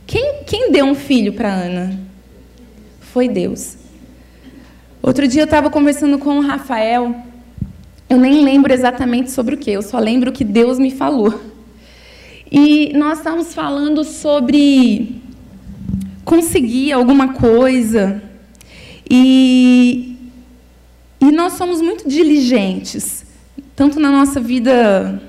Quem, 0.07 0.43
quem 0.45 0.71
deu 0.71 0.85
um 0.85 0.95
filho 0.95 1.33
para 1.33 1.53
Ana? 1.53 1.99
Foi 3.01 3.27
Deus. 3.27 3.75
Outro 5.01 5.27
dia 5.27 5.41
eu 5.41 5.45
estava 5.45 5.69
conversando 5.69 6.17
com 6.17 6.37
o 6.37 6.41
Rafael, 6.41 7.13
eu 8.09 8.17
nem 8.17 8.41
lembro 8.41 8.71
exatamente 8.71 9.31
sobre 9.31 9.55
o 9.55 9.57
que, 9.57 9.69
eu 9.69 9.81
só 9.81 9.99
lembro 9.99 10.31
que 10.31 10.45
Deus 10.45 10.79
me 10.79 10.91
falou. 10.91 11.51
E 12.55 12.93
nós 12.93 13.17
estamos 13.17 13.51
falando 13.51 14.03
sobre 14.03 15.19
conseguir 16.23 16.91
alguma 16.91 17.33
coisa. 17.33 18.21
E, 19.09 20.15
e 21.19 21.31
nós 21.31 21.53
somos 21.53 21.81
muito 21.81 22.07
diligentes, 22.07 23.25
tanto 23.75 23.99
na 23.99 24.11
nossa 24.11 24.39
vida 24.39 25.19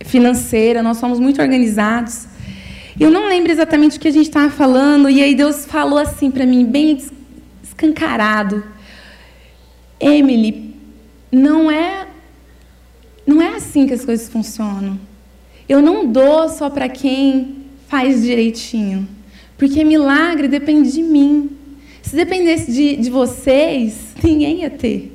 financeira, 0.00 0.82
nós 0.82 0.96
somos 0.96 1.20
muito 1.20 1.42
organizados. 1.42 2.26
Eu 2.98 3.10
não 3.10 3.28
lembro 3.28 3.52
exatamente 3.52 3.98
o 3.98 4.00
que 4.00 4.08
a 4.08 4.12
gente 4.12 4.28
estava 4.28 4.48
falando, 4.48 5.10
e 5.10 5.22
aí 5.22 5.34
Deus 5.34 5.66
falou 5.66 5.98
assim 5.98 6.30
para 6.30 6.46
mim, 6.46 6.64
bem 6.64 6.98
escancarado: 7.62 8.64
Emily, 10.00 10.74
não 11.30 11.70
é, 11.70 12.08
não 13.26 13.42
é 13.42 13.56
assim 13.56 13.86
que 13.86 13.92
as 13.92 14.06
coisas 14.06 14.26
funcionam. 14.26 14.98
Eu 15.68 15.82
não 15.82 16.06
dou 16.06 16.48
só 16.48 16.70
para 16.70 16.88
quem 16.88 17.64
faz 17.88 18.22
direitinho, 18.22 19.08
porque 19.58 19.84
milagre 19.84 20.48
depende 20.48 20.92
de 20.92 21.02
mim. 21.02 21.50
Se 22.02 22.14
dependesse 22.14 22.70
de, 22.70 22.96
de 22.96 23.10
vocês, 23.10 24.14
ninguém 24.22 24.60
ia 24.60 24.70
ter. 24.70 25.12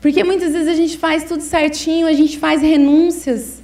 Porque 0.00 0.22
muitas 0.24 0.52
vezes 0.52 0.68
a 0.68 0.74
gente 0.74 0.98
faz 0.98 1.24
tudo 1.24 1.42
certinho, 1.42 2.06
a 2.06 2.12
gente 2.12 2.38
faz 2.38 2.60
renúncias, 2.60 3.62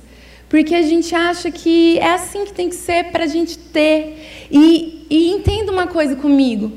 porque 0.49 0.75
a 0.75 0.83
gente 0.83 1.15
acha 1.15 1.51
que 1.51 1.99
é 1.99 2.15
assim 2.15 2.45
que 2.45 2.53
tem 2.53 2.69
que 2.69 2.77
ser 2.77 3.11
para 3.11 3.25
a 3.25 3.27
gente 3.27 3.59
ter. 3.59 4.47
E, 4.51 5.07
e 5.11 5.31
entenda 5.31 5.71
uma 5.71 5.87
coisa 5.87 6.17
comigo: 6.17 6.73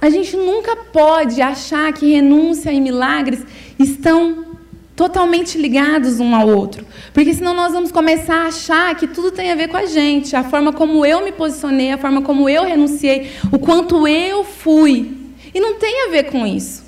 a 0.00 0.08
gente 0.08 0.36
nunca 0.36 0.76
pode 0.76 1.40
achar 1.40 1.92
que 1.92 2.12
renúncia 2.12 2.72
e 2.72 2.80
milagres 2.80 3.44
estão 3.78 4.53
totalmente 4.96 5.58
ligados 5.58 6.20
um 6.20 6.34
ao 6.34 6.48
outro. 6.48 6.86
Porque 7.12 7.34
senão 7.34 7.54
nós 7.54 7.72
vamos 7.72 7.90
começar 7.90 8.44
a 8.44 8.46
achar 8.46 8.94
que 8.96 9.06
tudo 9.06 9.30
tem 9.30 9.50
a 9.50 9.54
ver 9.54 9.68
com 9.68 9.76
a 9.76 9.86
gente, 9.86 10.36
a 10.36 10.44
forma 10.44 10.72
como 10.72 11.04
eu 11.04 11.24
me 11.24 11.32
posicionei, 11.32 11.92
a 11.92 11.98
forma 11.98 12.22
como 12.22 12.48
eu 12.48 12.64
renunciei, 12.64 13.30
o 13.50 13.58
quanto 13.58 14.06
eu 14.06 14.44
fui. 14.44 15.12
E 15.52 15.60
não 15.60 15.74
tem 15.74 16.06
a 16.06 16.10
ver 16.10 16.24
com 16.24 16.46
isso. 16.46 16.84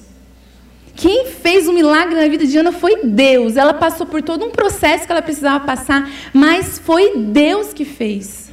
Quem 0.95 1.27
fez 1.27 1.69
o 1.69 1.73
milagre 1.73 2.15
na 2.15 2.27
vida 2.27 2.47
de 2.47 2.57
Ana 2.57 2.73
foi 2.73 3.05
Deus. 3.05 3.57
Ela 3.57 3.75
passou 3.75 4.07
por 4.07 4.23
todo 4.23 4.47
um 4.47 4.51
processo 4.51 5.05
que 5.05 5.13
ela 5.13 5.21
precisava 5.21 5.65
passar, 5.65 6.11
mas 6.33 6.79
foi 6.79 7.17
Deus 7.19 7.75
que 7.75 7.85
fez. 7.85 8.51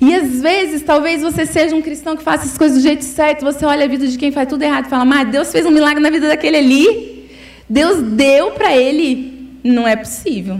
E 0.00 0.14
às 0.14 0.40
vezes, 0.40 0.82
talvez 0.82 1.22
você 1.22 1.46
seja 1.46 1.76
um 1.76 1.82
cristão 1.82 2.16
que 2.16 2.22
faça 2.22 2.44
as 2.44 2.58
coisas 2.58 2.78
do 2.78 2.82
jeito 2.82 3.04
certo, 3.04 3.44
você 3.44 3.64
olha 3.64 3.84
a 3.84 3.88
vida 3.88 4.06
de 4.06 4.18
quem 4.18 4.32
faz 4.32 4.48
tudo 4.48 4.62
errado 4.62 4.86
e 4.86 4.88
fala, 4.88 5.04
mas 5.04 5.28
Deus 5.28 5.52
fez 5.52 5.64
um 5.64 5.70
milagre 5.70 6.00
na 6.00 6.10
vida 6.10 6.28
daquele 6.28 6.56
ali. 6.56 7.19
Deus 7.70 8.02
deu 8.02 8.50
para 8.50 8.76
ele. 8.76 9.60
Não 9.62 9.86
é 9.86 9.94
possível. 9.94 10.58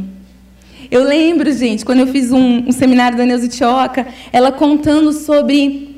Eu 0.89 1.03
lembro, 1.03 1.53
gente, 1.53 1.85
quando 1.85 2.01
eu 2.01 2.07
fiz 2.07 2.31
um, 2.31 2.69
um 2.69 2.73
seminário 2.73 3.19
da 3.19 3.27
Neuza 3.27 3.49
Tioca, 3.49 4.07
ela 4.33 4.53
contando 4.53 5.13
sobre 5.13 5.91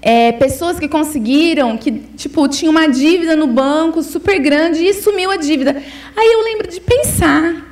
é, 0.00 0.30
pessoas 0.32 0.78
que 0.78 0.88
conseguiram, 0.88 1.76
que 1.76 1.90
tipo 2.16 2.46
tinha 2.48 2.70
uma 2.70 2.88
dívida 2.88 3.34
no 3.34 3.48
banco 3.48 4.02
super 4.02 4.38
grande 4.38 4.84
e 4.84 4.94
sumiu 4.94 5.30
a 5.30 5.36
dívida. 5.36 5.82
Aí 6.16 6.32
eu 6.32 6.44
lembro 6.44 6.68
de 6.68 6.80
pensar, 6.80 7.64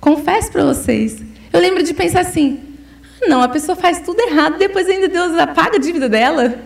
confesso 0.00 0.50
para 0.50 0.64
vocês, 0.64 1.22
eu 1.52 1.60
lembro 1.60 1.82
de 1.82 1.94
pensar 1.94 2.20
assim: 2.20 2.60
ah, 3.22 3.28
não, 3.28 3.42
a 3.42 3.48
pessoa 3.48 3.76
faz 3.76 4.00
tudo 4.00 4.20
errado, 4.20 4.58
depois 4.58 4.88
ainda 4.88 5.08
Deus 5.08 5.36
apaga 5.36 5.76
a 5.76 5.80
dívida 5.80 6.08
dela. 6.08 6.58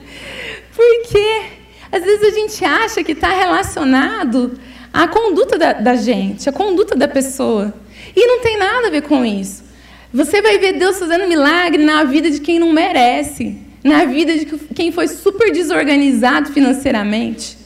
Porque 0.74 1.55
às 1.96 2.04
vezes 2.04 2.22
a 2.22 2.30
gente 2.30 2.64
acha 2.64 3.04
que 3.04 3.12
está 3.12 3.30
relacionado 3.30 4.58
à 4.92 5.08
conduta 5.08 5.58
da, 5.58 5.72
da 5.72 5.96
gente, 5.96 6.48
à 6.48 6.52
conduta 6.52 6.94
da 6.94 7.08
pessoa. 7.08 7.74
E 8.14 8.26
não 8.26 8.40
tem 8.40 8.58
nada 8.58 8.88
a 8.88 8.90
ver 8.90 9.02
com 9.02 9.24
isso. 9.24 9.64
Você 10.12 10.40
vai 10.40 10.58
ver 10.58 10.74
Deus 10.74 10.98
fazendo 10.98 11.26
milagre 11.26 11.84
na 11.84 12.04
vida 12.04 12.30
de 12.30 12.40
quem 12.40 12.58
não 12.58 12.72
merece 12.72 13.66
na 13.86 14.04
vida 14.04 14.36
de 14.36 14.46
quem 14.74 14.90
foi 14.90 15.06
super 15.06 15.52
desorganizado 15.52 16.52
financeiramente. 16.52 17.56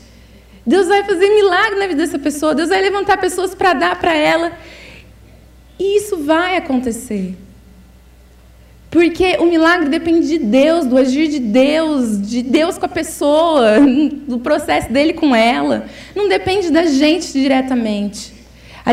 Deus 0.66 0.86
vai 0.86 1.02
fazer 1.02 1.28
milagre 1.30 1.78
na 1.78 1.86
vida 1.86 2.04
dessa 2.04 2.18
pessoa, 2.18 2.54
Deus 2.54 2.68
vai 2.68 2.82
levantar 2.82 3.16
pessoas 3.16 3.54
para 3.54 3.72
dar 3.72 3.98
para 3.98 4.14
ela. 4.14 4.52
E 5.78 5.96
isso 5.96 6.18
vai 6.18 6.58
acontecer. 6.58 7.34
Porque 8.90 9.36
o 9.38 9.46
milagre 9.46 9.88
depende 9.88 10.26
de 10.26 10.38
Deus, 10.38 10.84
do 10.84 10.98
agir 10.98 11.28
de 11.28 11.38
Deus, 11.38 12.20
de 12.20 12.42
Deus 12.42 12.76
com 12.76 12.86
a 12.86 12.88
pessoa, 12.88 13.78
do 14.26 14.40
processo 14.40 14.92
dele 14.92 15.12
com 15.12 15.34
ela. 15.34 15.86
Não 16.14 16.28
depende 16.28 16.70
da 16.70 16.84
gente 16.86 17.32
diretamente. 17.32 18.32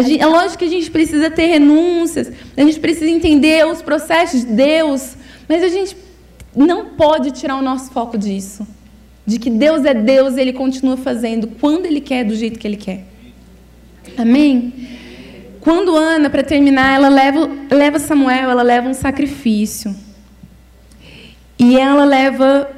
Gente, 0.04 0.22
é 0.22 0.26
lógico 0.28 0.60
que 0.60 0.66
a 0.66 0.70
gente 0.70 0.92
precisa 0.92 1.32
ter 1.32 1.48
renúncias, 1.48 2.32
a 2.56 2.62
gente 2.62 2.80
precisa 2.80 3.10
entender 3.10 3.66
os 3.66 3.82
processos 3.82 4.42
de 4.42 4.54
Deus, 4.54 5.16
mas 5.50 5.64
a 5.64 5.70
gente 5.70 5.98
não 6.56 6.90
pode 6.90 7.32
tirar 7.32 7.56
o 7.56 7.62
nosso 7.62 7.92
foco 7.92 8.18
disso. 8.18 8.68
De 9.26 9.40
que 9.40 9.50
Deus 9.50 9.84
é 9.84 9.94
Deus 9.94 10.38
e 10.38 10.42
Ele 10.42 10.54
continua 10.54 10.96
fazendo 10.96 11.48
quando 11.60 11.86
Ele 11.86 12.00
quer, 12.00 12.24
do 12.24 12.36
jeito 12.36 12.60
que 12.60 12.68
Ele 12.68 12.78
quer. 12.78 13.06
Amém? 14.18 14.87
Quando 15.68 15.98
Ana, 15.98 16.30
para 16.30 16.44
terminar, 16.44 16.96
ela 16.96 17.10
leva, 17.10 17.50
leva 17.70 18.00
Samuel, 18.00 18.50
ela 18.50 18.64
leva 18.64 18.88
um 18.88 18.94
sacrifício. 18.94 19.94
E 21.60 21.78
ela 21.78 22.06
leva 22.06 22.72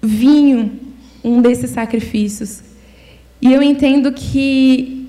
vinho, 0.00 0.80
um 1.22 1.42
desses 1.42 1.68
sacrifícios. 1.68 2.62
E 3.42 3.52
eu 3.52 3.62
entendo 3.62 4.10
que 4.10 5.06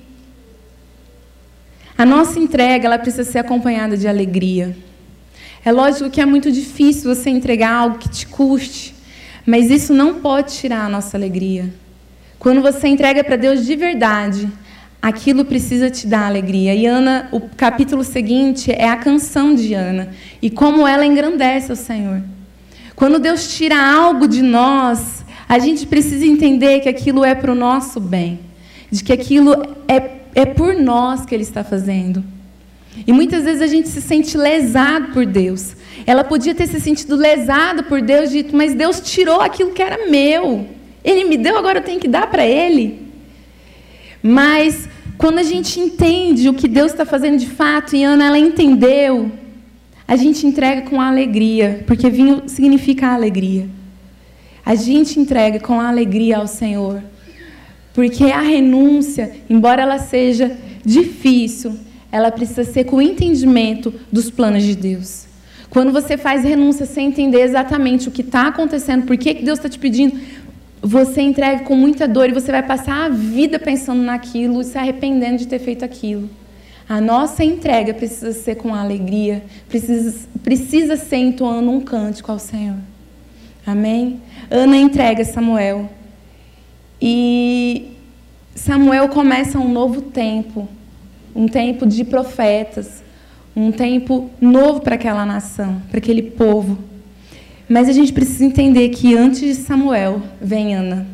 a 1.96 2.04
nossa 2.04 2.38
entrega 2.38 2.84
ela 2.84 2.98
precisa 2.98 3.24
ser 3.24 3.38
acompanhada 3.38 3.96
de 3.96 4.06
alegria. 4.06 4.76
É 5.64 5.72
lógico 5.72 6.10
que 6.10 6.20
é 6.20 6.26
muito 6.26 6.52
difícil 6.52 7.14
você 7.14 7.30
entregar 7.30 7.72
algo 7.72 7.96
que 7.96 8.10
te 8.10 8.26
custe, 8.26 8.94
mas 9.46 9.70
isso 9.70 9.94
não 9.94 10.20
pode 10.20 10.52
tirar 10.52 10.84
a 10.84 10.88
nossa 10.90 11.16
alegria. 11.16 11.72
Quando 12.38 12.60
você 12.60 12.88
entrega 12.88 13.24
para 13.24 13.36
Deus 13.36 13.64
de 13.64 13.74
verdade, 13.74 14.52
aquilo 15.02 15.44
precisa 15.44 15.90
te 15.90 16.06
dar 16.06 16.26
alegria. 16.26 16.72
E 16.74 16.86
Ana, 16.86 17.28
o 17.32 17.40
capítulo 17.40 18.04
seguinte 18.04 18.70
é 18.70 18.88
a 18.88 18.96
canção 18.96 19.52
de 19.52 19.74
Ana 19.74 20.10
e 20.40 20.48
como 20.48 20.86
ela 20.86 21.04
engrandece 21.04 21.72
o 21.72 21.76
Senhor. 21.76 22.22
Quando 22.94 23.18
Deus 23.18 23.56
tira 23.56 23.76
algo 23.76 24.28
de 24.28 24.42
nós, 24.42 25.24
a 25.48 25.58
gente 25.58 25.86
precisa 25.86 26.24
entender 26.24 26.80
que 26.80 26.88
aquilo 26.88 27.24
é 27.24 27.34
para 27.34 27.50
o 27.50 27.54
nosso 27.54 27.98
bem, 27.98 28.38
de 28.90 29.02
que 29.02 29.12
aquilo 29.12 29.54
é, 29.88 30.10
é 30.36 30.46
por 30.46 30.74
nós 30.74 31.26
que 31.26 31.34
Ele 31.34 31.42
está 31.42 31.64
fazendo. 31.64 32.22
E 33.04 33.12
muitas 33.12 33.44
vezes 33.44 33.60
a 33.62 33.66
gente 33.66 33.88
se 33.88 34.00
sente 34.00 34.36
lesado 34.36 35.12
por 35.12 35.26
Deus. 35.26 35.74
Ela 36.06 36.22
podia 36.22 36.54
ter 36.54 36.68
se 36.68 36.78
sentido 36.78 37.16
lesada 37.16 37.82
por 37.82 38.00
Deus, 38.00 38.30
dito, 38.30 38.54
mas 38.54 38.74
Deus 38.74 39.00
tirou 39.00 39.40
aquilo 39.40 39.72
que 39.72 39.82
era 39.82 40.08
meu. 40.08 40.66
Ele 41.02 41.24
me 41.24 41.36
deu, 41.36 41.56
agora 41.58 41.78
eu 41.78 41.82
tenho 41.82 41.98
que 41.98 42.06
dar 42.06 42.28
para 42.28 42.46
Ele. 42.46 43.11
Mas 44.22 44.88
quando 45.18 45.38
a 45.38 45.42
gente 45.42 45.80
entende 45.80 46.48
o 46.48 46.54
que 46.54 46.68
Deus 46.68 46.92
está 46.92 47.04
fazendo 47.04 47.38
de 47.38 47.48
fato, 47.48 47.96
e 47.96 48.04
Ana 48.04 48.26
ela 48.26 48.38
entendeu, 48.38 49.30
a 50.06 50.16
gente 50.16 50.46
entrega 50.46 50.82
com 50.82 51.00
alegria, 51.00 51.82
porque 51.86 52.08
vinho 52.10 52.42
significa 52.46 53.08
alegria. 53.08 53.68
A 54.64 54.74
gente 54.74 55.18
entrega 55.18 55.58
com 55.58 55.80
alegria 55.80 56.36
ao 56.36 56.46
Senhor, 56.46 57.02
porque 57.92 58.24
a 58.24 58.40
renúncia, 58.40 59.32
embora 59.50 59.82
ela 59.82 59.98
seja 59.98 60.56
difícil, 60.84 61.78
ela 62.10 62.30
precisa 62.30 62.62
ser 62.62 62.84
com 62.84 62.96
o 62.96 63.02
entendimento 63.02 63.92
dos 64.10 64.30
planos 64.30 64.62
de 64.62 64.76
Deus. 64.76 65.26
Quando 65.70 65.90
você 65.90 66.18
faz 66.18 66.44
renúncia 66.44 66.84
sem 66.84 67.08
entender 67.08 67.40
exatamente 67.40 68.06
o 68.06 68.10
que 68.10 68.20
está 68.20 68.48
acontecendo, 68.48 69.06
por 69.06 69.16
que, 69.16 69.32
Deus 69.32 69.58
está 69.58 69.70
te 69.70 69.78
pedindo, 69.78 70.20
você 70.82 71.22
entrega 71.22 71.62
com 71.62 71.76
muita 71.76 72.08
dor 72.08 72.28
e 72.28 72.32
você 72.32 72.50
vai 72.50 72.62
passar 72.62 73.06
a 73.06 73.08
vida 73.08 73.58
pensando 73.58 74.02
naquilo 74.02 74.60
e 74.60 74.64
se 74.64 74.76
arrependendo 74.76 75.38
de 75.38 75.46
ter 75.46 75.60
feito 75.60 75.84
aquilo. 75.84 76.28
A 76.88 77.00
nossa 77.00 77.44
entrega 77.44 77.94
precisa 77.94 78.32
ser 78.32 78.56
com 78.56 78.74
alegria, 78.74 79.42
precisa, 79.68 80.28
precisa 80.42 80.96
ser 80.96 81.16
entoando 81.16 81.70
um 81.70 81.80
cântico 81.80 82.30
ao 82.30 82.38
Senhor. 82.38 82.76
Amém? 83.64 84.20
Ana 84.50 84.76
entrega 84.76 85.24
Samuel. 85.24 85.88
E 87.00 87.92
Samuel 88.54 89.08
começa 89.08 89.58
um 89.58 89.72
novo 89.72 90.02
tempo 90.02 90.68
um 91.34 91.48
tempo 91.48 91.86
de 91.86 92.04
profetas, 92.04 93.02
um 93.54 93.70
tempo 93.70 94.30
novo 94.40 94.80
para 94.80 94.94
aquela 94.94 95.24
nação, 95.24 95.80
para 95.90 95.98
aquele 95.98 96.22
povo. 96.22 96.78
Mas 97.72 97.88
a 97.88 97.92
gente 97.92 98.12
precisa 98.12 98.44
entender 98.44 98.90
que 98.90 99.16
antes 99.16 99.40
de 99.40 99.54
Samuel 99.54 100.20
vem 100.38 100.74
Ana. 100.74 101.06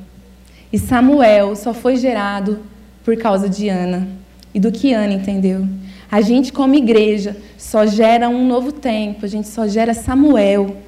E 0.73 0.77
Samuel 0.77 1.55
só 1.55 1.73
foi 1.73 1.95
gerado 1.95 2.59
por 3.05 3.17
causa 3.17 3.49
de 3.49 3.69
Ana 3.69 4.09
e 4.53 4.59
do 4.59 4.73
que 4.73 4.93
Ana 4.93 5.13
entendeu. 5.13 5.65
A 6.11 6.21
gente, 6.21 6.53
como 6.53 6.75
igreja, 6.75 7.37
só 7.57 7.87
gera 7.87 8.29
um 8.29 8.45
novo 8.45 8.73
tempo, 8.73 9.25
a 9.25 9.29
gente 9.29 9.47
só 9.47 9.69
gera 9.69 9.95
Samuel, 9.95 10.79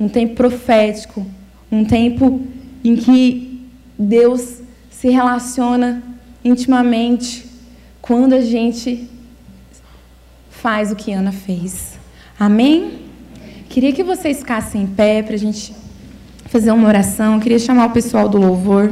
um 0.00 0.08
tempo 0.08 0.34
profético, 0.34 1.26
um 1.70 1.84
tempo 1.84 2.40
em 2.82 2.96
que 2.96 3.68
Deus 3.98 4.62
se 4.90 5.10
relaciona 5.10 6.02
intimamente 6.42 7.44
quando 8.00 8.32
a 8.32 8.40
gente 8.40 9.06
faz 10.48 10.90
o 10.90 10.96
que 10.96 11.12
Ana 11.12 11.32
fez. 11.32 11.98
Amém? 12.40 13.07
Queria 13.68 13.92
que 13.92 14.02
vocês 14.02 14.38
ficassem 14.38 14.82
em 14.82 14.86
pé 14.86 15.22
para 15.22 15.34
a 15.34 15.38
gente 15.38 15.74
fazer 16.46 16.70
uma 16.70 16.88
oração. 16.88 17.38
Queria 17.38 17.58
chamar 17.58 17.86
o 17.86 17.90
pessoal 17.90 18.28
do 18.28 18.38
louvor. 18.38 18.90